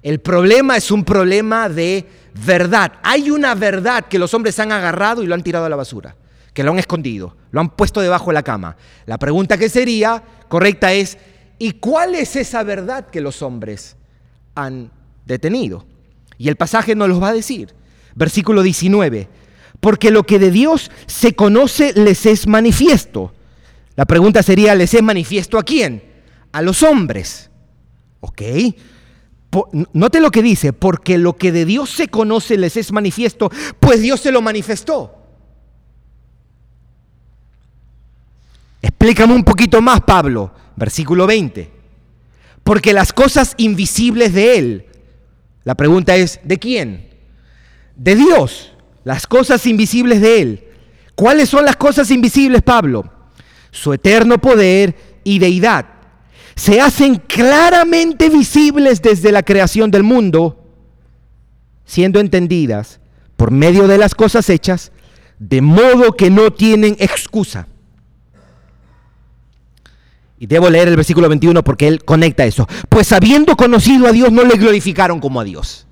[0.03, 2.07] el problema es un problema de
[2.45, 2.93] verdad.
[3.03, 6.14] Hay una verdad que los hombres han agarrado y lo han tirado a la basura,
[6.53, 8.77] que lo han escondido, lo han puesto debajo de la cama.
[9.07, 11.17] La pregunta que sería correcta es,
[11.59, 13.97] ¿y cuál es esa verdad que los hombres
[14.55, 14.90] han
[15.25, 15.87] detenido?
[16.37, 17.73] Y el pasaje nos lo va a decir.
[18.14, 19.29] Versículo 19.
[19.81, 23.35] Porque lo que de Dios se conoce les es manifiesto.
[23.96, 26.03] La pregunta sería, ¿les es manifiesto a quién?
[26.53, 27.50] A los hombres.
[28.20, 28.42] ¿Ok?
[29.92, 34.00] note lo que dice, porque lo que de Dios se conoce les es manifiesto, pues
[34.00, 35.14] Dios se lo manifestó.
[38.83, 41.70] Explícame un poquito más, Pablo, versículo 20.
[42.62, 44.87] Porque las cosas invisibles de Él,
[45.64, 47.13] la pregunta es, ¿de quién?
[47.97, 48.73] De Dios,
[49.05, 50.65] las cosas invisibles de Él.
[51.15, 53.05] ¿Cuáles son las cosas invisibles, Pablo?
[53.71, 55.95] Su eterno poder y deidad
[56.57, 60.63] se hacen claramente visibles desde la creación del mundo,
[61.85, 63.01] siendo entendidas
[63.37, 64.93] por medio de las cosas hechas,
[65.39, 67.67] de modo que no tienen excusa.
[70.39, 72.69] Y debo leer el versículo 21 porque él conecta eso.
[72.89, 75.84] Pues habiendo conocido a Dios, no le glorificaron como a Dios.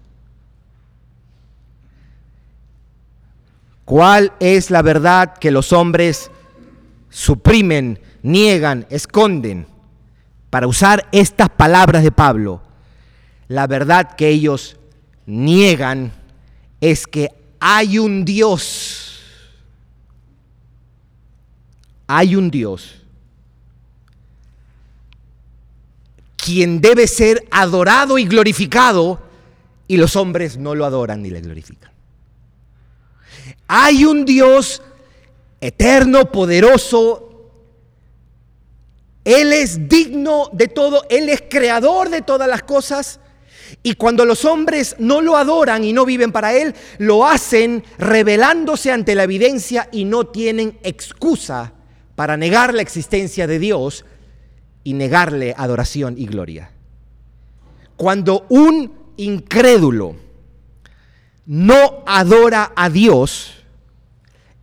[3.93, 6.31] ¿Cuál es la verdad que los hombres
[7.11, 9.67] suprimen, niegan, esconden?
[10.49, 12.63] para usar estas palabras de Pablo,
[13.49, 14.79] la verdad que ellos
[15.27, 16.11] niegan
[16.81, 17.29] es que
[17.61, 19.21] hay un Dios.
[22.07, 23.03] Hay un Dios
[26.37, 29.21] quien debe ser adorado y glorificado
[29.87, 31.92] y los hombres no lo adoran ni le glorifican.
[33.69, 34.83] Hay un Dios
[35.61, 37.33] eterno, poderoso,
[39.25, 43.21] él es digno de todo, Él es creador de todas las cosas.
[43.83, 48.91] Y cuando los hombres no lo adoran y no viven para Él, lo hacen revelándose
[48.91, 51.73] ante la evidencia y no tienen excusa
[52.17, 54.05] para negar la existencia de Dios
[54.85, 56.71] y negarle adoración y gloria.
[57.97, 60.17] Cuando un incrédulo
[61.47, 63.65] no adora a Dios,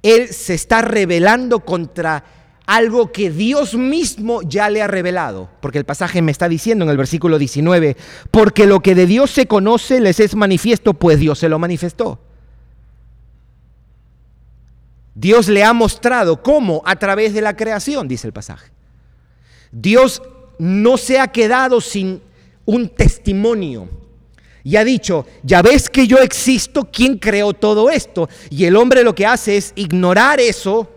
[0.01, 2.23] Él se está rebelando contra
[2.65, 6.91] algo que Dios mismo ya le ha revelado, porque el pasaje me está diciendo en
[6.91, 7.97] el versículo 19,
[8.29, 12.19] porque lo que de Dios se conoce les es manifiesto, pues Dios se lo manifestó.
[15.15, 18.71] Dios le ha mostrado cómo a través de la creación, dice el pasaje.
[19.71, 20.21] Dios
[20.59, 22.21] no se ha quedado sin
[22.65, 23.89] un testimonio
[24.63, 28.29] y ha dicho, ya ves que yo existo, ¿quién creó todo esto?
[28.49, 30.91] Y el hombre lo que hace es ignorar eso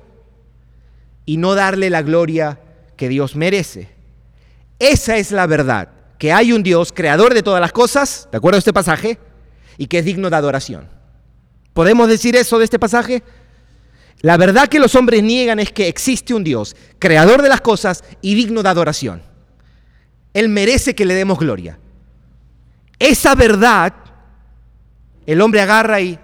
[1.25, 2.61] y no darle la gloria
[2.97, 3.89] que Dios merece.
[4.79, 8.57] Esa es la verdad, que hay un Dios creador de todas las cosas, ¿de acuerdo
[8.57, 9.19] a este pasaje?
[9.79, 10.89] Y que es digno de adoración.
[11.73, 13.23] ¿Podemos decir eso de este pasaje?
[14.21, 18.05] La verdad que los hombres niegan es que existe un Dios, creador de las cosas
[18.21, 19.23] y digno de adoración.
[20.35, 21.79] Él merece que le demos gloria.
[23.03, 23.93] Esa verdad,
[25.27, 26.21] el hombre agarra y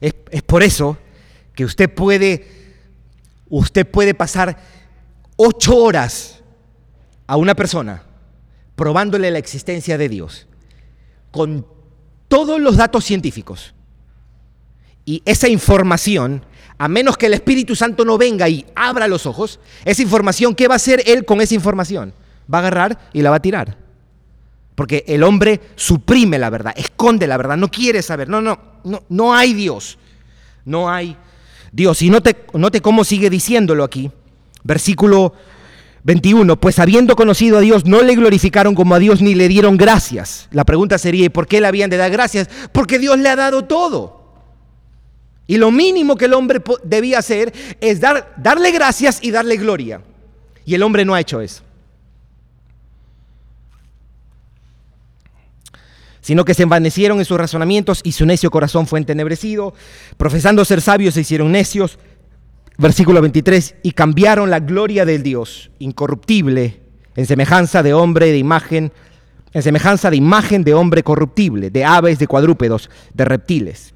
[0.00, 0.98] Es, por eso
[1.54, 2.46] que usted puede,
[3.48, 4.56] usted puede pasar
[5.36, 6.42] ocho horas
[7.26, 8.04] a una persona
[8.76, 10.46] probándole la existencia de Dios
[11.30, 11.66] con
[12.28, 13.74] todos los datos científicos.
[15.04, 16.44] Y esa información,
[16.78, 20.68] a menos que el Espíritu Santo no venga y abra los ojos, esa información, ¿qué
[20.68, 22.14] va a hacer él con esa información?
[22.52, 23.76] Va a agarrar y la va a tirar.
[24.74, 28.28] Porque el hombre suprime la verdad, esconde la verdad, no quiere saber.
[28.28, 29.98] No, no, no, no hay Dios.
[30.64, 31.16] No hay
[31.72, 32.00] Dios.
[32.02, 34.10] Y note, note cómo sigue diciéndolo aquí.
[34.62, 35.34] Versículo
[36.04, 36.58] 21.
[36.58, 40.48] Pues habiendo conocido a Dios, no le glorificaron como a Dios ni le dieron gracias.
[40.52, 42.48] La pregunta sería, ¿y por qué le habían de dar gracias?
[42.72, 44.21] Porque Dios le ha dado todo.
[45.52, 50.00] Y lo mínimo que el hombre debía hacer es dar, darle gracias y darle gloria.
[50.64, 51.62] Y el hombre no ha hecho eso.
[56.22, 59.74] sino que se envanecieron en sus razonamientos y su necio corazón fue entenebrecido.
[60.16, 61.98] Profesando ser sabios se hicieron necios.
[62.78, 66.80] Versículo 23, y cambiaron la gloria del Dios incorruptible
[67.14, 68.90] en semejanza de hombre de imagen,
[69.52, 73.92] en semejanza de imagen de hombre corruptible, de aves, de cuadrúpedos, de reptiles.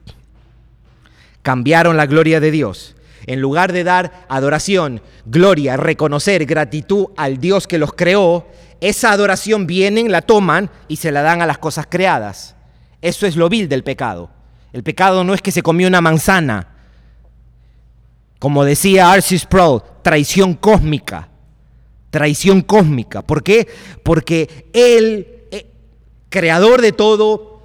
[1.46, 2.96] Cambiaron la gloria de Dios.
[3.24, 8.48] En lugar de dar adoración, gloria, reconocer, gratitud al Dios que los creó,
[8.80, 12.56] esa adoración vienen, la toman y se la dan a las cosas creadas.
[13.00, 14.28] Eso es lo vil del pecado.
[14.72, 16.66] El pecado no es que se comió una manzana.
[18.40, 21.28] Como decía Arcis Sproul, traición cósmica.
[22.10, 23.22] Traición cósmica.
[23.22, 23.68] ¿Por qué?
[24.02, 25.70] Porque Él, eh,
[26.28, 27.55] creador de todo,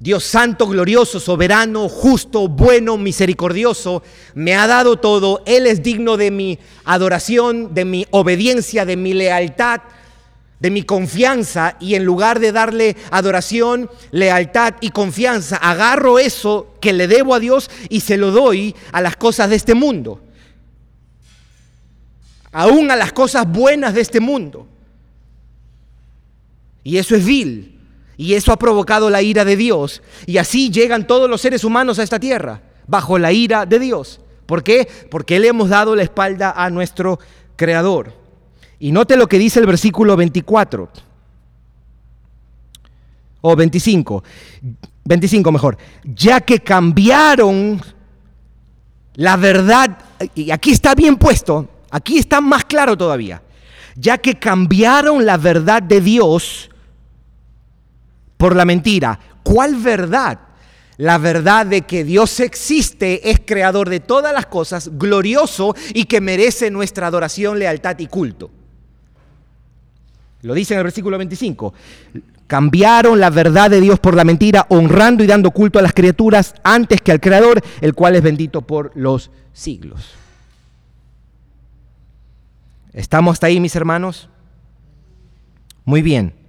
[0.00, 4.02] Dios santo, glorioso, soberano, justo, bueno, misericordioso,
[4.34, 5.42] me ha dado todo.
[5.44, 9.82] Él es digno de mi adoración, de mi obediencia, de mi lealtad
[10.60, 16.92] de mi confianza y en lugar de darle adoración, lealtad y confianza, agarro eso que
[16.92, 20.20] le debo a Dios y se lo doy a las cosas de este mundo.
[22.52, 24.66] aún a las cosas buenas de este mundo.
[26.82, 27.79] Y eso es vil.
[28.20, 30.02] Y eso ha provocado la ira de Dios.
[30.26, 34.20] Y así llegan todos los seres humanos a esta tierra, bajo la ira de Dios.
[34.44, 34.86] ¿Por qué?
[35.10, 37.18] Porque le hemos dado la espalda a nuestro
[37.56, 38.12] Creador.
[38.78, 40.90] Y note lo que dice el versículo 24.
[43.40, 44.22] O 25.
[45.02, 45.78] 25 mejor.
[46.04, 47.80] Ya que cambiaron
[49.14, 49.96] la verdad,
[50.34, 53.42] y aquí está bien puesto, aquí está más claro todavía.
[53.96, 56.70] Ya que cambiaron la verdad de Dios
[58.40, 59.20] por la mentira.
[59.42, 60.40] ¿Cuál verdad?
[60.96, 66.22] La verdad de que Dios existe, es creador de todas las cosas, glorioso y que
[66.22, 68.50] merece nuestra adoración, lealtad y culto.
[70.40, 71.74] Lo dice en el versículo 25.
[72.46, 76.54] Cambiaron la verdad de Dios por la mentira, honrando y dando culto a las criaturas
[76.64, 80.14] antes que al Creador, el cual es bendito por los siglos.
[82.94, 84.30] ¿Estamos hasta ahí, mis hermanos?
[85.84, 86.39] Muy bien.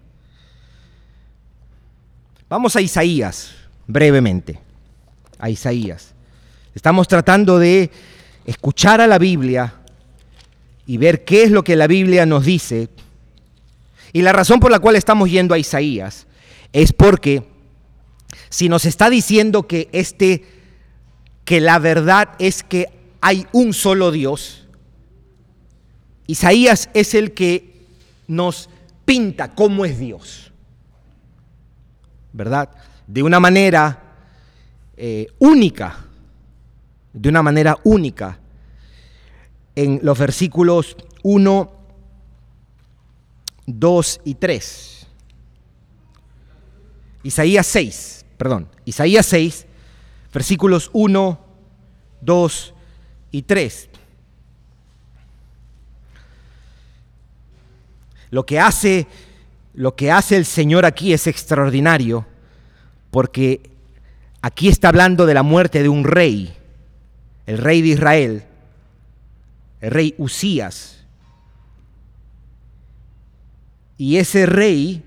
[2.52, 3.54] Vamos a Isaías,
[3.88, 4.60] brevemente.
[5.40, 6.12] A Isaías.
[6.76, 7.90] Estamos tratando de
[8.46, 9.76] escuchar a la Biblia
[10.86, 12.90] y ver qué es lo que la Biblia nos dice.
[14.12, 16.28] Y la razón por la cual estamos yendo a Isaías
[16.74, 17.42] es porque
[18.50, 20.44] si nos está diciendo que este
[21.46, 22.88] que la verdad es que
[23.22, 24.68] hay un solo Dios,
[26.28, 27.86] Isaías es el que
[28.28, 28.70] nos
[29.06, 30.51] pinta cómo es Dios.
[32.34, 32.70] ¿Verdad?
[33.08, 34.02] De una manera
[34.98, 36.06] eh, única,
[37.14, 38.40] de una manera única,
[39.76, 41.72] en los versículos 1,
[43.66, 45.08] 2 y 3.
[47.24, 49.68] Isaías 6, perdón, Isaías 6,
[50.34, 51.40] versículos 1,
[52.22, 52.74] 2
[53.32, 53.90] y 3.
[58.32, 59.08] Lo que hace
[59.74, 62.26] lo que hace el Señor aquí es extraordinario
[63.10, 63.70] porque
[64.42, 66.54] aquí está hablando de la muerte de un rey,
[67.46, 68.44] el rey de Israel,
[69.82, 71.06] el rey Usías.
[73.98, 75.04] Y ese rey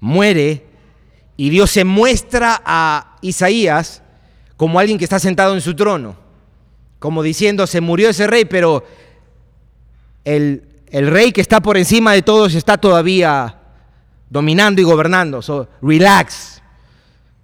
[0.00, 0.64] muere
[1.36, 4.02] y Dios se muestra a Isaías
[4.56, 6.16] como alguien que está sentado en su trono,
[6.98, 8.84] como diciendo, se murió ese rey, pero
[10.24, 13.58] el el rey que está por encima de todos está todavía
[14.30, 15.42] dominando y gobernando.
[15.42, 16.62] So, relax.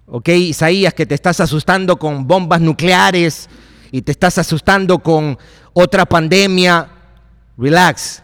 [0.07, 0.29] ¿Ok?
[0.29, 3.49] Isaías, que te estás asustando con bombas nucleares
[3.91, 5.37] y te estás asustando con
[5.73, 6.89] otra pandemia.
[7.57, 8.21] Relax.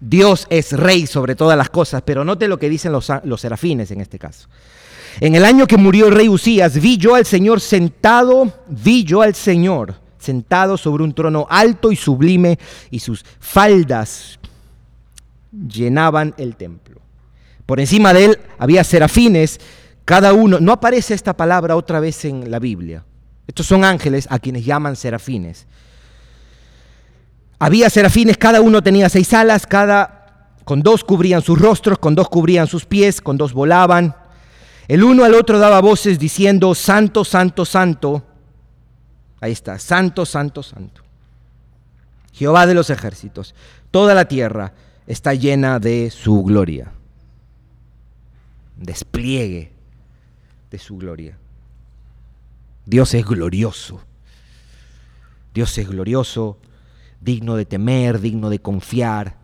[0.00, 4.00] Dios es rey sobre todas las cosas, pero note lo que dicen los, serafines en
[4.00, 4.48] este caso.
[5.20, 9.22] En el año que murió el rey Usías, vi yo al Señor sentado, vi yo
[9.22, 12.58] al Señor sentado sobre un trono alto y sublime,
[12.90, 14.38] y sus faldas
[15.68, 17.00] llenaban el templo.
[17.66, 19.60] Por encima de él había serafines,
[20.04, 23.04] cada uno, no aparece esta palabra otra vez en la Biblia.
[23.46, 25.66] Estos son ángeles a quienes llaman serafines.
[27.58, 30.24] Había serafines, cada uno tenía seis alas, cada
[30.64, 34.14] con dos cubrían sus rostros, con dos cubrían sus pies, con dos volaban.
[34.88, 38.22] El uno al otro daba voces diciendo, Santo, Santo, Santo.
[39.44, 41.02] Ahí está, Santo, Santo, Santo.
[42.32, 43.54] Jehová de los ejércitos.
[43.90, 44.72] Toda la tierra
[45.06, 46.90] está llena de su gloria.
[48.78, 49.70] Despliegue
[50.70, 51.36] de su gloria.
[52.86, 54.00] Dios es glorioso.
[55.52, 56.56] Dios es glorioso,
[57.20, 59.36] digno de temer, digno de confiar.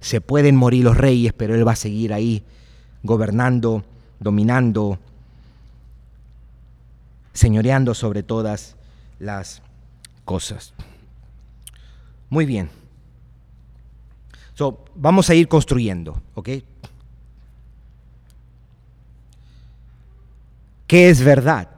[0.00, 2.42] Se pueden morir los reyes, pero Él va a seguir ahí,
[3.02, 3.84] gobernando,
[4.18, 4.98] dominando,
[7.34, 8.75] señoreando sobre todas
[9.18, 9.62] las
[10.24, 10.74] cosas.
[12.28, 12.70] Muy bien
[14.94, 16.48] vamos a ir construyendo, ¿ok?
[20.86, 21.68] ¿Qué es verdad?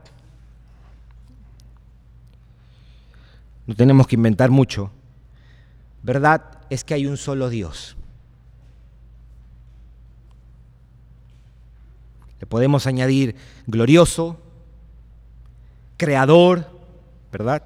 [3.67, 4.91] No tenemos que inventar mucho.
[6.03, 7.97] Verdad es que hay un solo Dios.
[12.41, 13.35] Le podemos añadir
[13.67, 14.41] glorioso,
[15.97, 16.78] creador,
[17.31, 17.63] ¿verdad?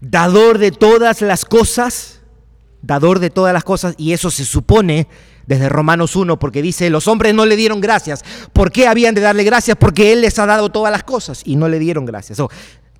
[0.00, 2.16] Dador de todas las cosas
[2.86, 5.08] dador de todas las cosas, y eso se supone
[5.46, 8.24] desde Romanos 1, porque dice, los hombres no le dieron gracias.
[8.52, 9.76] ¿Por qué habían de darle gracias?
[9.76, 12.40] Porque Él les ha dado todas las cosas y no le dieron gracias.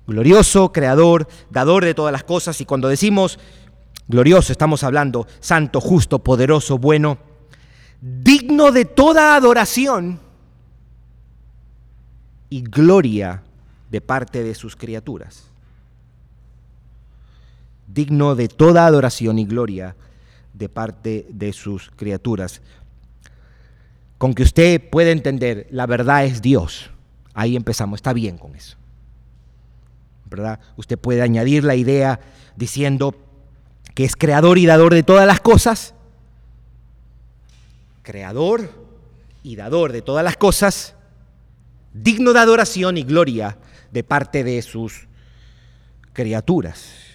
[0.05, 3.39] glorioso, creador, dador de todas las cosas, y cuando decimos
[4.07, 7.17] glorioso estamos hablando santo, justo, poderoso, bueno,
[8.01, 10.19] digno de toda adoración
[12.49, 13.43] y gloria
[13.89, 15.46] de parte de sus criaturas.
[17.87, 19.95] Digno de toda adoración y gloria
[20.53, 22.61] de parte de sus criaturas.
[24.17, 26.89] Con que usted pueda entender, la verdad es Dios.
[27.33, 28.77] Ahí empezamos, está bien con eso.
[30.25, 30.59] ¿Verdad?
[30.75, 32.19] Usted puede añadir la idea
[32.55, 33.15] diciendo
[33.93, 35.93] que es creador y dador de todas las cosas.
[38.01, 38.69] Creador
[39.43, 40.95] y dador de todas las cosas,
[41.93, 43.57] digno de adoración y gloria
[43.91, 45.07] de parte de sus
[46.13, 47.06] criaturas.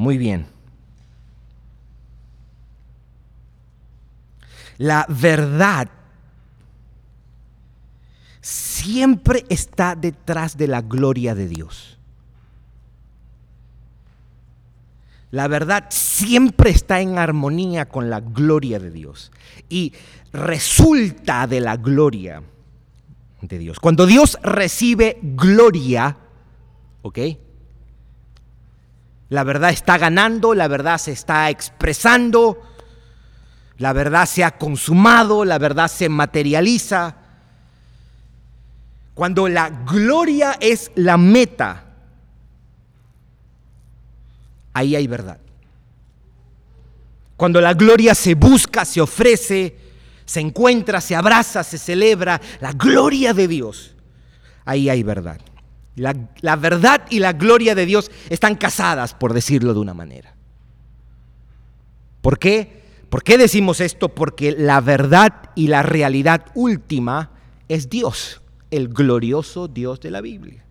[0.00, 0.46] Muy bien.
[4.78, 5.90] La verdad
[8.40, 11.98] siempre está detrás de la gloria de Dios.
[15.32, 19.30] La verdad siempre está en armonía con la gloria de Dios
[19.68, 19.92] y
[20.32, 22.42] resulta de la gloria
[23.42, 23.78] de Dios.
[23.78, 26.16] Cuando Dios recibe gloria,
[27.02, 27.18] ¿ok?
[29.30, 32.60] La verdad está ganando, la verdad se está expresando,
[33.78, 37.14] la verdad se ha consumado, la verdad se materializa.
[39.14, 41.84] Cuando la gloria es la meta,
[44.72, 45.38] ahí hay verdad.
[47.36, 49.76] Cuando la gloria se busca, se ofrece,
[50.24, 53.94] se encuentra, se abraza, se celebra, la gloria de Dios,
[54.64, 55.40] ahí hay verdad.
[55.96, 60.34] La, la, verdad y la gloria de Dios están casadas, por decirlo de una manera.
[62.20, 62.80] ¿Por qué?
[63.08, 64.08] ¿Por qué decimos esto?
[64.08, 67.30] Porque la verdad y la realidad última
[67.68, 70.64] es Dios, el glorioso Dios de la Biblia.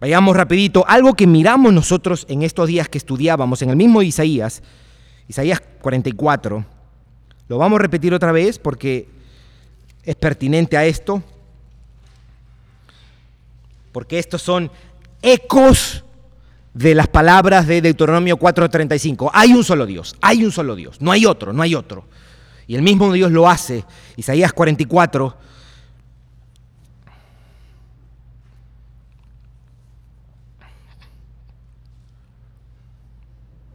[0.00, 0.84] Vayamos rapidito.
[0.86, 4.62] Algo que miramos nosotros en estos días que estudiábamos en el mismo Isaías,
[5.26, 6.64] Isaías 44,
[7.48, 9.08] lo vamos a repetir otra vez porque
[10.08, 11.22] es pertinente a esto,
[13.92, 14.70] porque estos son
[15.20, 16.02] ecos
[16.72, 19.30] de las palabras de Deuteronomio 4:35.
[19.34, 22.06] Hay un solo Dios, hay un solo Dios, no hay otro, no hay otro.
[22.66, 23.84] Y el mismo Dios lo hace.
[24.16, 25.36] Isaías 44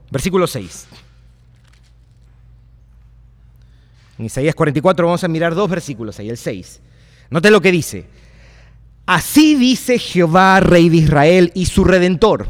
[0.09, 0.88] Versículo 6.
[4.18, 6.82] En Isaías 44 vamos a mirar dos versículos ahí, el 6.
[7.30, 8.05] Note lo que dice.
[9.05, 12.47] Así dice Jehová, Rey de Israel y su Redentor.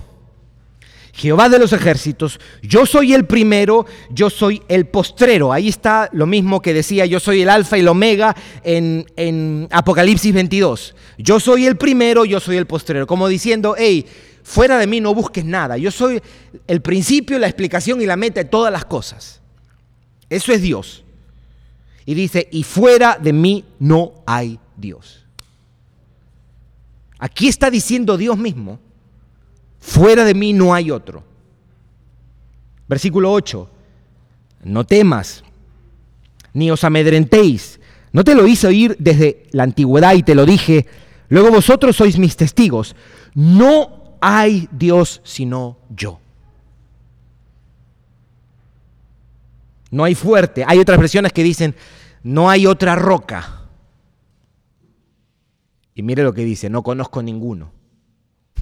[1.15, 5.53] Jehová de los ejércitos, yo soy el primero, yo soy el postrero.
[5.53, 9.67] Ahí está lo mismo que decía, yo soy el alfa y el omega en, en
[9.71, 10.95] Apocalipsis 22.
[11.19, 13.05] Yo soy el primero, yo soy el postrero.
[13.05, 14.07] Como diciendo, hey,
[14.41, 15.77] fuera de mí no busques nada.
[15.77, 16.19] Yo soy
[16.65, 19.39] el principio, la explicación y la meta de todas las cosas.
[20.31, 21.02] Eso es Dios.
[22.05, 25.25] Y dice, y fuera de mí no hay Dios.
[27.19, 28.79] Aquí está diciendo Dios mismo,
[29.79, 31.23] fuera de mí no hay otro.
[32.87, 33.69] Versículo 8,
[34.65, 35.43] no temas,
[36.53, 37.79] ni os amedrentéis.
[38.11, 40.85] No te lo hice oír desde la antigüedad y te lo dije,
[41.29, 42.95] luego vosotros sois mis testigos.
[43.33, 46.19] No hay Dios sino yo.
[49.93, 50.65] No hay fuerte.
[50.67, 51.75] Hay otras versiones que dicen,
[52.23, 53.67] no hay otra roca.
[55.93, 57.71] Y mire lo que dice, no conozco ninguno.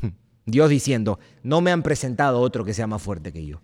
[0.46, 3.62] Dios diciendo, no me han presentado otro que sea más fuerte que yo.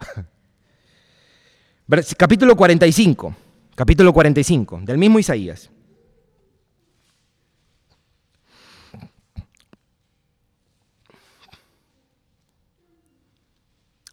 [2.16, 3.36] capítulo 45,
[3.74, 5.70] capítulo 45, del mismo Isaías.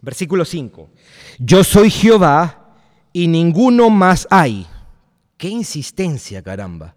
[0.01, 0.89] Versículo 5.
[1.39, 2.77] Yo soy Jehová
[3.11, 4.65] y ninguno más hay.
[5.37, 6.95] Qué insistencia, caramba.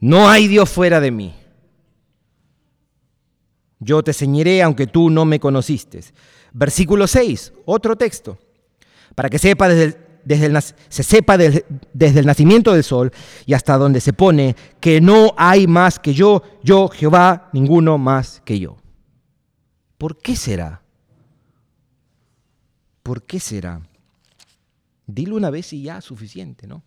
[0.00, 1.34] No hay Dios fuera de mí.
[3.78, 6.00] Yo te ceñiré aunque tú no me conociste.
[6.52, 8.38] Versículo 6, otro texto.
[9.14, 13.12] Para que sepa desde, desde el, se sepa desde, desde el nacimiento del sol
[13.46, 18.40] y hasta donde se pone que no hay más que yo, yo Jehová, ninguno más
[18.44, 18.76] que yo.
[19.98, 20.83] ¿Por qué será?
[23.04, 23.82] ¿Por qué será?
[25.06, 26.82] Dilo una vez y ya suficiente, ¿no?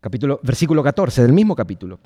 [0.00, 1.98] Capítulo, versículo 14, del mismo capítulo.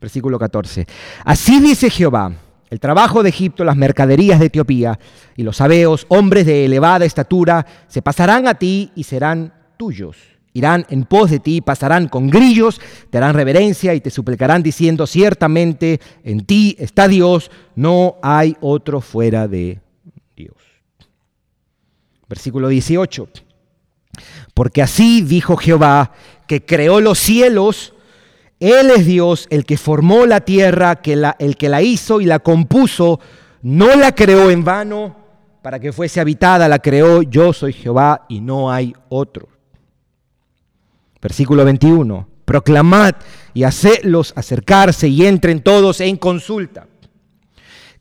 [0.00, 0.86] Versículo 14.
[1.24, 2.32] Así dice Jehová,
[2.70, 4.96] el trabajo de Egipto, las mercaderías de Etiopía
[5.34, 10.29] y los sabeos, hombres de elevada estatura, se pasarán a ti y serán tuyos.
[10.52, 12.80] Irán en pos de ti, pasarán con grillos,
[13.10, 19.00] te harán reverencia y te suplicarán diciendo, ciertamente en ti está Dios, no hay otro
[19.00, 19.80] fuera de
[20.36, 20.56] Dios.
[22.28, 23.28] Versículo 18.
[24.54, 26.12] Porque así dijo Jehová,
[26.48, 27.94] que creó los cielos,
[28.58, 31.00] Él es Dios, el que formó la tierra,
[31.38, 33.20] el que la hizo y la compuso,
[33.62, 35.16] no la creó en vano
[35.62, 39.59] para que fuese habitada, la creó, yo soy Jehová y no hay otro.
[41.20, 43.14] Versículo 21, proclamad
[43.52, 46.86] y hacedlos acercarse y entren todos en consulta.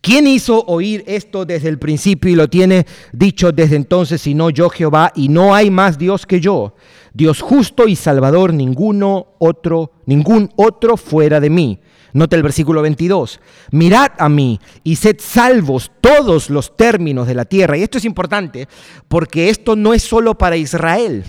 [0.02, 4.70] ¿Quién hizo oír esto desde el principio y lo tiene dicho desde entonces, sino yo
[4.70, 6.76] Jehová, y no hay más Dios que yo?
[7.14, 11.80] Dios justo y salvador, ninguno otro, ningún otro fuera de mí.
[12.14, 13.40] Nota el versículo 22.
[13.72, 17.78] Mirad a mí y sed salvos todos los términos de la tierra.
[17.78, 18.68] Y esto es importante
[19.08, 21.26] porque esto no es solo para Israel.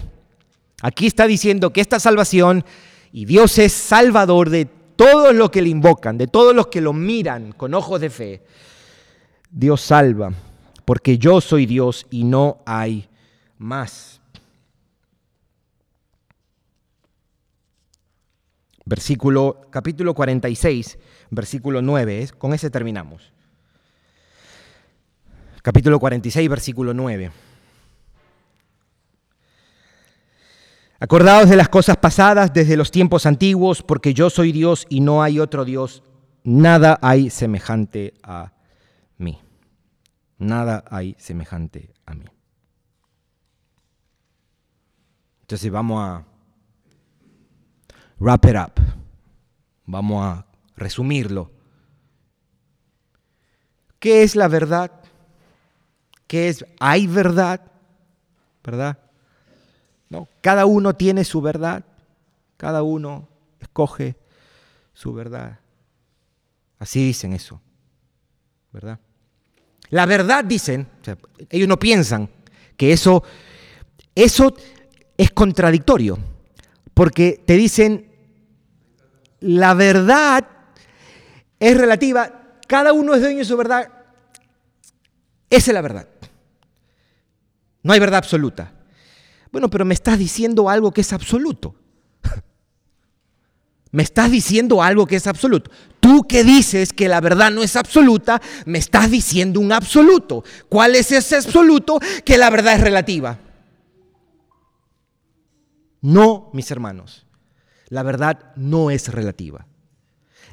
[0.80, 2.64] Aquí está diciendo que esta salvación
[3.12, 4.66] y Dios es salvador de
[4.96, 8.42] todos los que le invocan, de todos los que lo miran con ojos de fe,
[9.50, 10.32] Dios salva,
[10.84, 13.08] porque yo soy Dios y no hay
[13.58, 14.20] más.
[18.84, 20.98] Versículo, capítulo 46,
[21.30, 23.32] versículo 9, con ese terminamos.
[25.62, 27.30] Capítulo 46, versículo 9.
[31.02, 35.22] Acordaos de las cosas pasadas desde los tiempos antiguos, porque yo soy Dios y no
[35.22, 36.02] hay otro Dios.
[36.44, 38.52] Nada hay semejante a
[39.16, 39.40] mí.
[40.36, 42.26] Nada hay semejante a mí.
[45.40, 46.26] Entonces vamos a
[48.18, 48.72] wrap it up.
[49.86, 50.46] Vamos a
[50.76, 51.50] resumirlo.
[53.98, 55.00] ¿Qué es la verdad?
[56.26, 56.64] ¿Qué es?
[56.78, 57.72] ¿Hay verdad?
[58.62, 59.09] ¿Verdad?
[60.10, 61.84] No, cada uno tiene su verdad,
[62.56, 63.28] cada uno
[63.60, 64.16] escoge
[64.92, 65.60] su verdad.
[66.78, 67.60] Así dicen eso,
[68.72, 68.98] ¿verdad?
[69.88, 70.88] La verdad dicen,
[71.48, 72.28] ellos no piensan
[72.76, 73.22] que eso,
[74.14, 74.54] eso
[75.16, 76.18] es contradictorio,
[76.92, 78.12] porque te dicen,
[79.38, 80.46] la verdad
[81.60, 83.88] es relativa, cada uno es dueño de su verdad,
[85.48, 86.08] esa es la verdad.
[87.82, 88.72] No hay verdad absoluta.
[89.52, 91.74] Bueno, pero me estás diciendo algo que es absoluto.
[93.92, 95.70] Me estás diciendo algo que es absoluto.
[95.98, 100.44] Tú que dices que la verdad no es absoluta, me estás diciendo un absoluto.
[100.68, 101.98] ¿Cuál es ese absoluto?
[102.24, 103.38] Que la verdad es relativa.
[106.02, 107.26] No, mis hermanos,
[107.88, 109.66] la verdad no es relativa.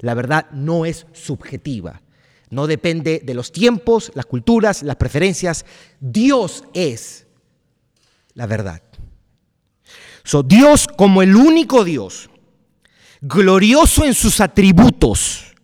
[0.01, 2.01] La verdad no es subjetiva.
[2.49, 5.65] No depende de los tiempos, las culturas, las preferencias.
[5.99, 7.27] Dios es
[8.37, 8.83] la verdad.
[10.27, 12.29] So, Dios como el único Dios,
[13.21, 15.55] glorioso en sus atributos,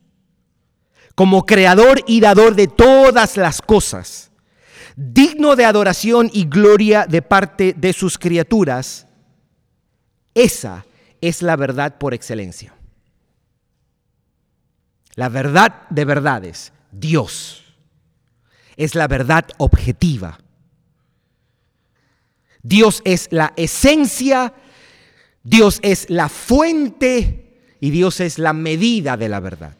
[1.15, 4.31] como creador y dador de todas las cosas,
[4.95, 9.05] digno de adoración y gloria de parte de sus criaturas,
[10.33, 10.85] esa
[11.19, 12.73] es la verdad por excelencia.
[15.15, 17.65] La verdad de verdades, Dios,
[18.77, 20.39] es la verdad objetiva
[22.63, 24.53] Dios es la esencia,
[25.43, 29.77] Dios es la fuente y Dios es la medida de la verdad.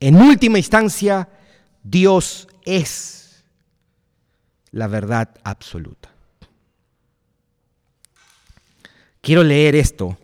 [0.00, 1.28] En última instancia,
[1.82, 3.44] Dios es
[4.70, 6.10] la verdad absoluta.
[9.20, 10.18] Quiero leer esto.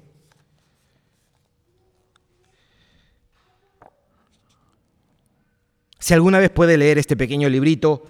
[5.99, 8.07] Si alguna vez puede leer este pequeño librito,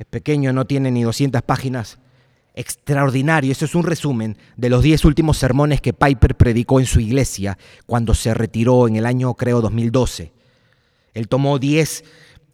[0.00, 1.98] es pequeño, no tiene ni 200 páginas.
[2.54, 7.00] Extraordinario, eso es un resumen de los 10 últimos sermones que Piper predicó en su
[7.00, 10.32] iglesia cuando se retiró en el año, creo, 2012.
[11.12, 12.04] Él tomó 10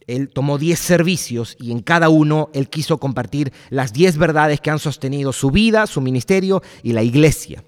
[0.08, 4.70] él tomó 10 servicios y en cada uno él quiso compartir las 10 verdades que
[4.70, 7.64] han sostenido su vida, su ministerio y la iglesia.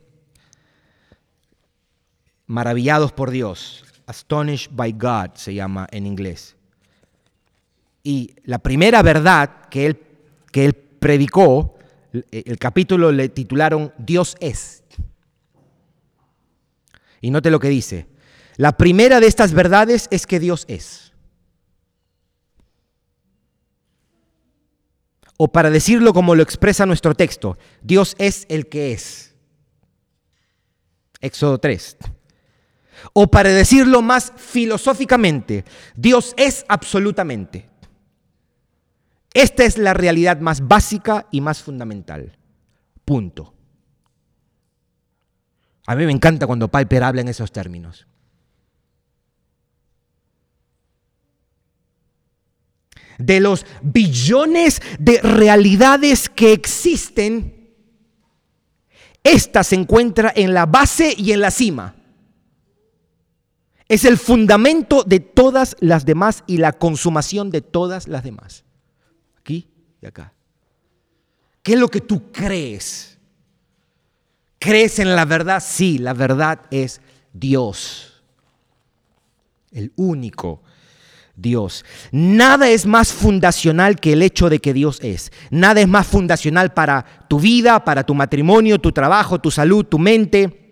[2.47, 6.58] Maravillados por Dios, astonished by God se llama en inglés.
[8.09, 10.01] Y la primera verdad que él,
[10.51, 11.77] que él predicó,
[12.31, 14.83] el capítulo le titularon Dios es.
[17.21, 18.07] Y note lo que dice.
[18.57, 21.13] La primera de estas verdades es que Dios es.
[25.37, 29.35] O para decirlo como lo expresa nuestro texto, Dios es el que es.
[31.21, 31.99] Éxodo 3.
[33.13, 37.68] O para decirlo más filosóficamente, Dios es absolutamente.
[39.35, 42.37] Esta es la realidad más básica y más fundamental.
[43.05, 43.55] Punto.
[45.87, 48.07] A mí me encanta cuando Piper habla en esos términos.
[53.19, 57.75] de los billones de realidades que existen,
[59.23, 61.97] esta se encuentra en la base y en la cima.
[63.89, 68.65] Es el fundamento de todas las demás y la consumación de todas las demás.
[69.49, 69.67] Aquí
[70.03, 70.35] y acá.
[71.63, 73.17] ¿Qué es lo que tú crees?
[74.59, 75.65] ¿Crees en la verdad?
[75.67, 77.01] Sí, la verdad es
[77.33, 78.23] Dios.
[79.73, 80.63] El único
[81.35, 81.87] Dios.
[82.13, 85.33] Nada es más fundacional que el hecho de que Dios es.
[85.51, 89.99] Nada es más fundacional para tu vida, para tu matrimonio, tu trabajo, tu salud, tu
[89.99, 90.68] mente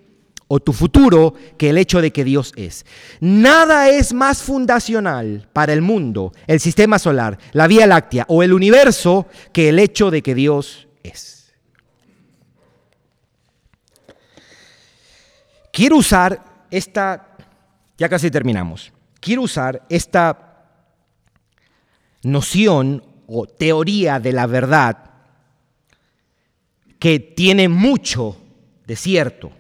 [0.49, 2.87] o tu futuro que el hecho de que Dios es.
[3.21, 8.53] Nada es más fundacional para el mundo, el sistema solar, la Vía Láctea o el
[8.53, 11.53] universo que el hecho de que Dios es.
[15.73, 17.37] Quiero usar esta,
[17.99, 20.69] ya casi terminamos, quiero usar esta
[22.23, 25.11] noción o teoría de la verdad
[26.99, 28.39] que tiene mucho
[28.87, 29.53] de cierto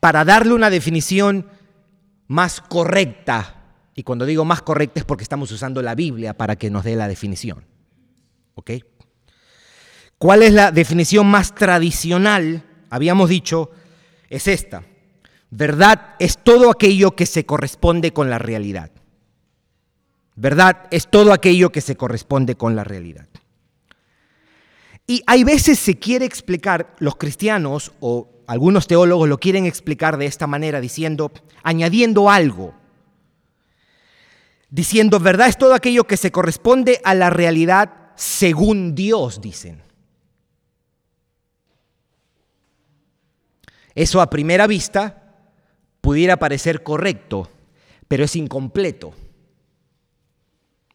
[0.00, 1.48] para, darle una definición
[2.28, 3.62] más correcta.
[3.96, 6.94] Y cuando digo más correcta es porque estamos usando la Biblia para que nos dé
[6.94, 7.64] la definición.
[8.54, 8.70] ¿Ok?
[10.16, 12.62] ¿Cuál es la definición más tradicional?
[12.88, 13.72] Habíamos dicho,
[14.30, 14.84] es esta.
[15.50, 18.92] Verdad es todo aquello que se corresponde con la realidad.
[20.36, 20.86] ¿Verdad?
[20.92, 23.26] Es todo aquello que se corresponde con la realidad.
[25.06, 30.26] Y hay veces se quiere explicar, los cristianos o algunos teólogos lo quieren explicar de
[30.26, 31.32] esta manera, diciendo,
[31.62, 32.74] añadiendo algo,
[34.70, 39.82] diciendo, verdad es todo aquello que se corresponde a la realidad según Dios, dicen.
[43.94, 45.34] Eso a primera vista
[46.00, 47.48] pudiera parecer correcto,
[48.08, 49.12] pero es incompleto.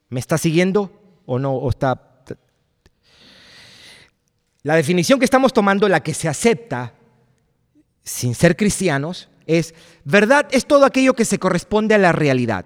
[0.10, 0.92] ¿Me está siguiendo
[1.26, 1.54] o no?
[1.54, 2.09] ¿O está...
[4.64, 6.94] La definición que estamos tomando, la que se acepta
[8.04, 12.66] sin ser cristianos, es verdad es todo aquello que se corresponde a la realidad.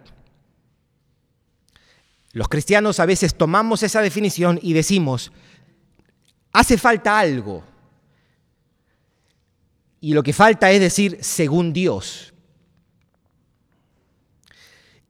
[2.31, 5.31] Los cristianos a veces tomamos esa definición y decimos,
[6.51, 7.63] hace falta algo.
[10.01, 12.33] Y lo que falta es decir, según Dios.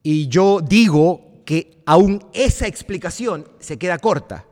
[0.03, 4.45] Y yo digo que aún esa explicación se queda corta.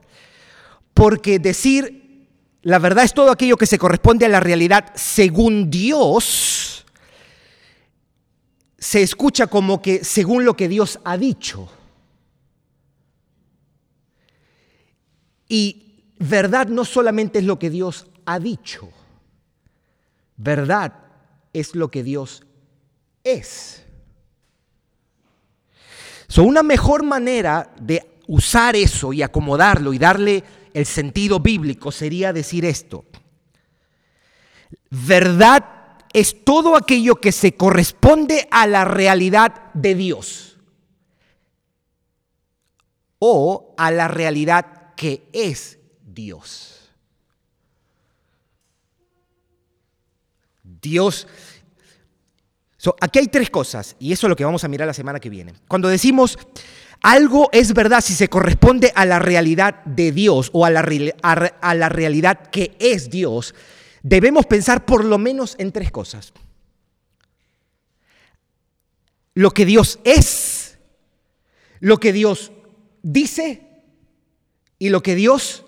[0.94, 2.01] Porque decir
[2.64, 6.86] la verdad es todo aquello que se corresponde a la realidad según Dios,
[8.78, 11.72] se escucha como que según lo que Dios ha dicho.
[15.48, 18.90] Y verdad no solamente es lo que Dios ha dicho,
[20.38, 20.94] verdad
[21.54, 22.44] es lo que Dios
[23.24, 23.84] es.
[26.28, 30.44] So, una mejor manera de usar eso y acomodarlo y darle
[30.74, 33.06] el sentido bíblico sería decir esto.
[34.90, 40.58] Verdad es todo aquello que se corresponde a la realidad de Dios
[43.20, 46.90] o a la realidad que es Dios.
[50.64, 51.28] Dios
[53.00, 55.30] aquí hay tres cosas, y eso es lo que vamos a mirar la semana que
[55.30, 55.54] viene.
[55.68, 56.38] Cuando decimos
[57.02, 60.82] algo es verdad si se corresponde a la realidad de Dios o a la,
[61.90, 63.56] realidad que es Dios,
[64.04, 66.32] debemos pensar por lo menos en tres cosas.
[69.34, 70.78] Lo que Dios es,
[71.80, 72.52] lo que Dios
[73.02, 73.68] dice
[74.78, 75.66] y lo que Dios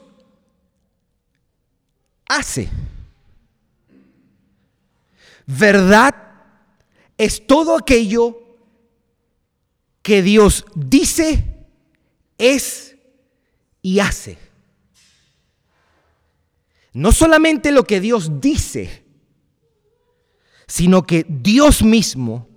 [2.28, 2.70] hace.
[5.48, 6.16] Verdad
[7.18, 8.43] es todo aquello
[10.04, 11.66] que Dios dice,
[12.38, 12.96] es
[13.82, 14.38] y hace.
[16.94, 19.04] No solamente lo que Dios dice,
[20.68, 22.48] sino que Dios mismo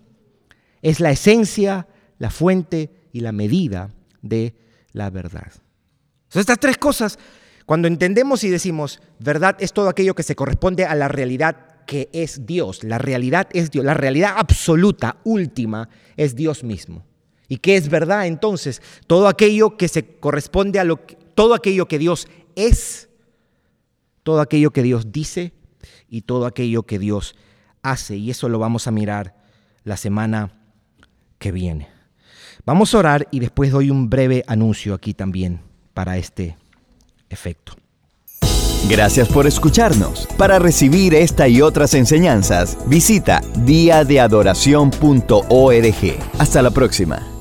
[0.82, 1.88] es la esencia,
[2.18, 4.55] la fuente y la medida de
[4.92, 5.53] la verdad.
[6.34, 7.18] estas tres cosas,
[7.64, 12.11] cuando entendemos y decimos, verdad es todo aquello que se corresponde a la realidad que
[12.12, 12.84] es Dios.
[12.84, 13.84] La realidad es Dios.
[13.84, 17.05] La realidad absoluta, última, es Dios mismo.
[17.49, 18.82] ¿Y qué es verdad entonces?
[19.07, 20.99] Todo aquello que se corresponde a lo
[21.36, 22.26] todo aquello que Dios
[22.57, 23.09] es,
[24.22, 25.53] todo aquello que Dios dice
[26.09, 27.36] y todo aquello que Dios
[27.82, 28.16] hace.
[28.16, 29.36] Y eso lo vamos a mirar
[29.84, 30.51] la semana
[31.38, 31.88] que viene.
[32.64, 35.61] Vamos a orar y después doy un breve anuncio aquí también
[35.94, 36.57] para este
[37.28, 37.74] efecto.
[38.88, 40.26] Gracias por escucharnos.
[40.38, 46.18] Para recibir esta y otras enseñanzas, visita diadeadoración.org.
[46.38, 47.36] Hasta la próxima.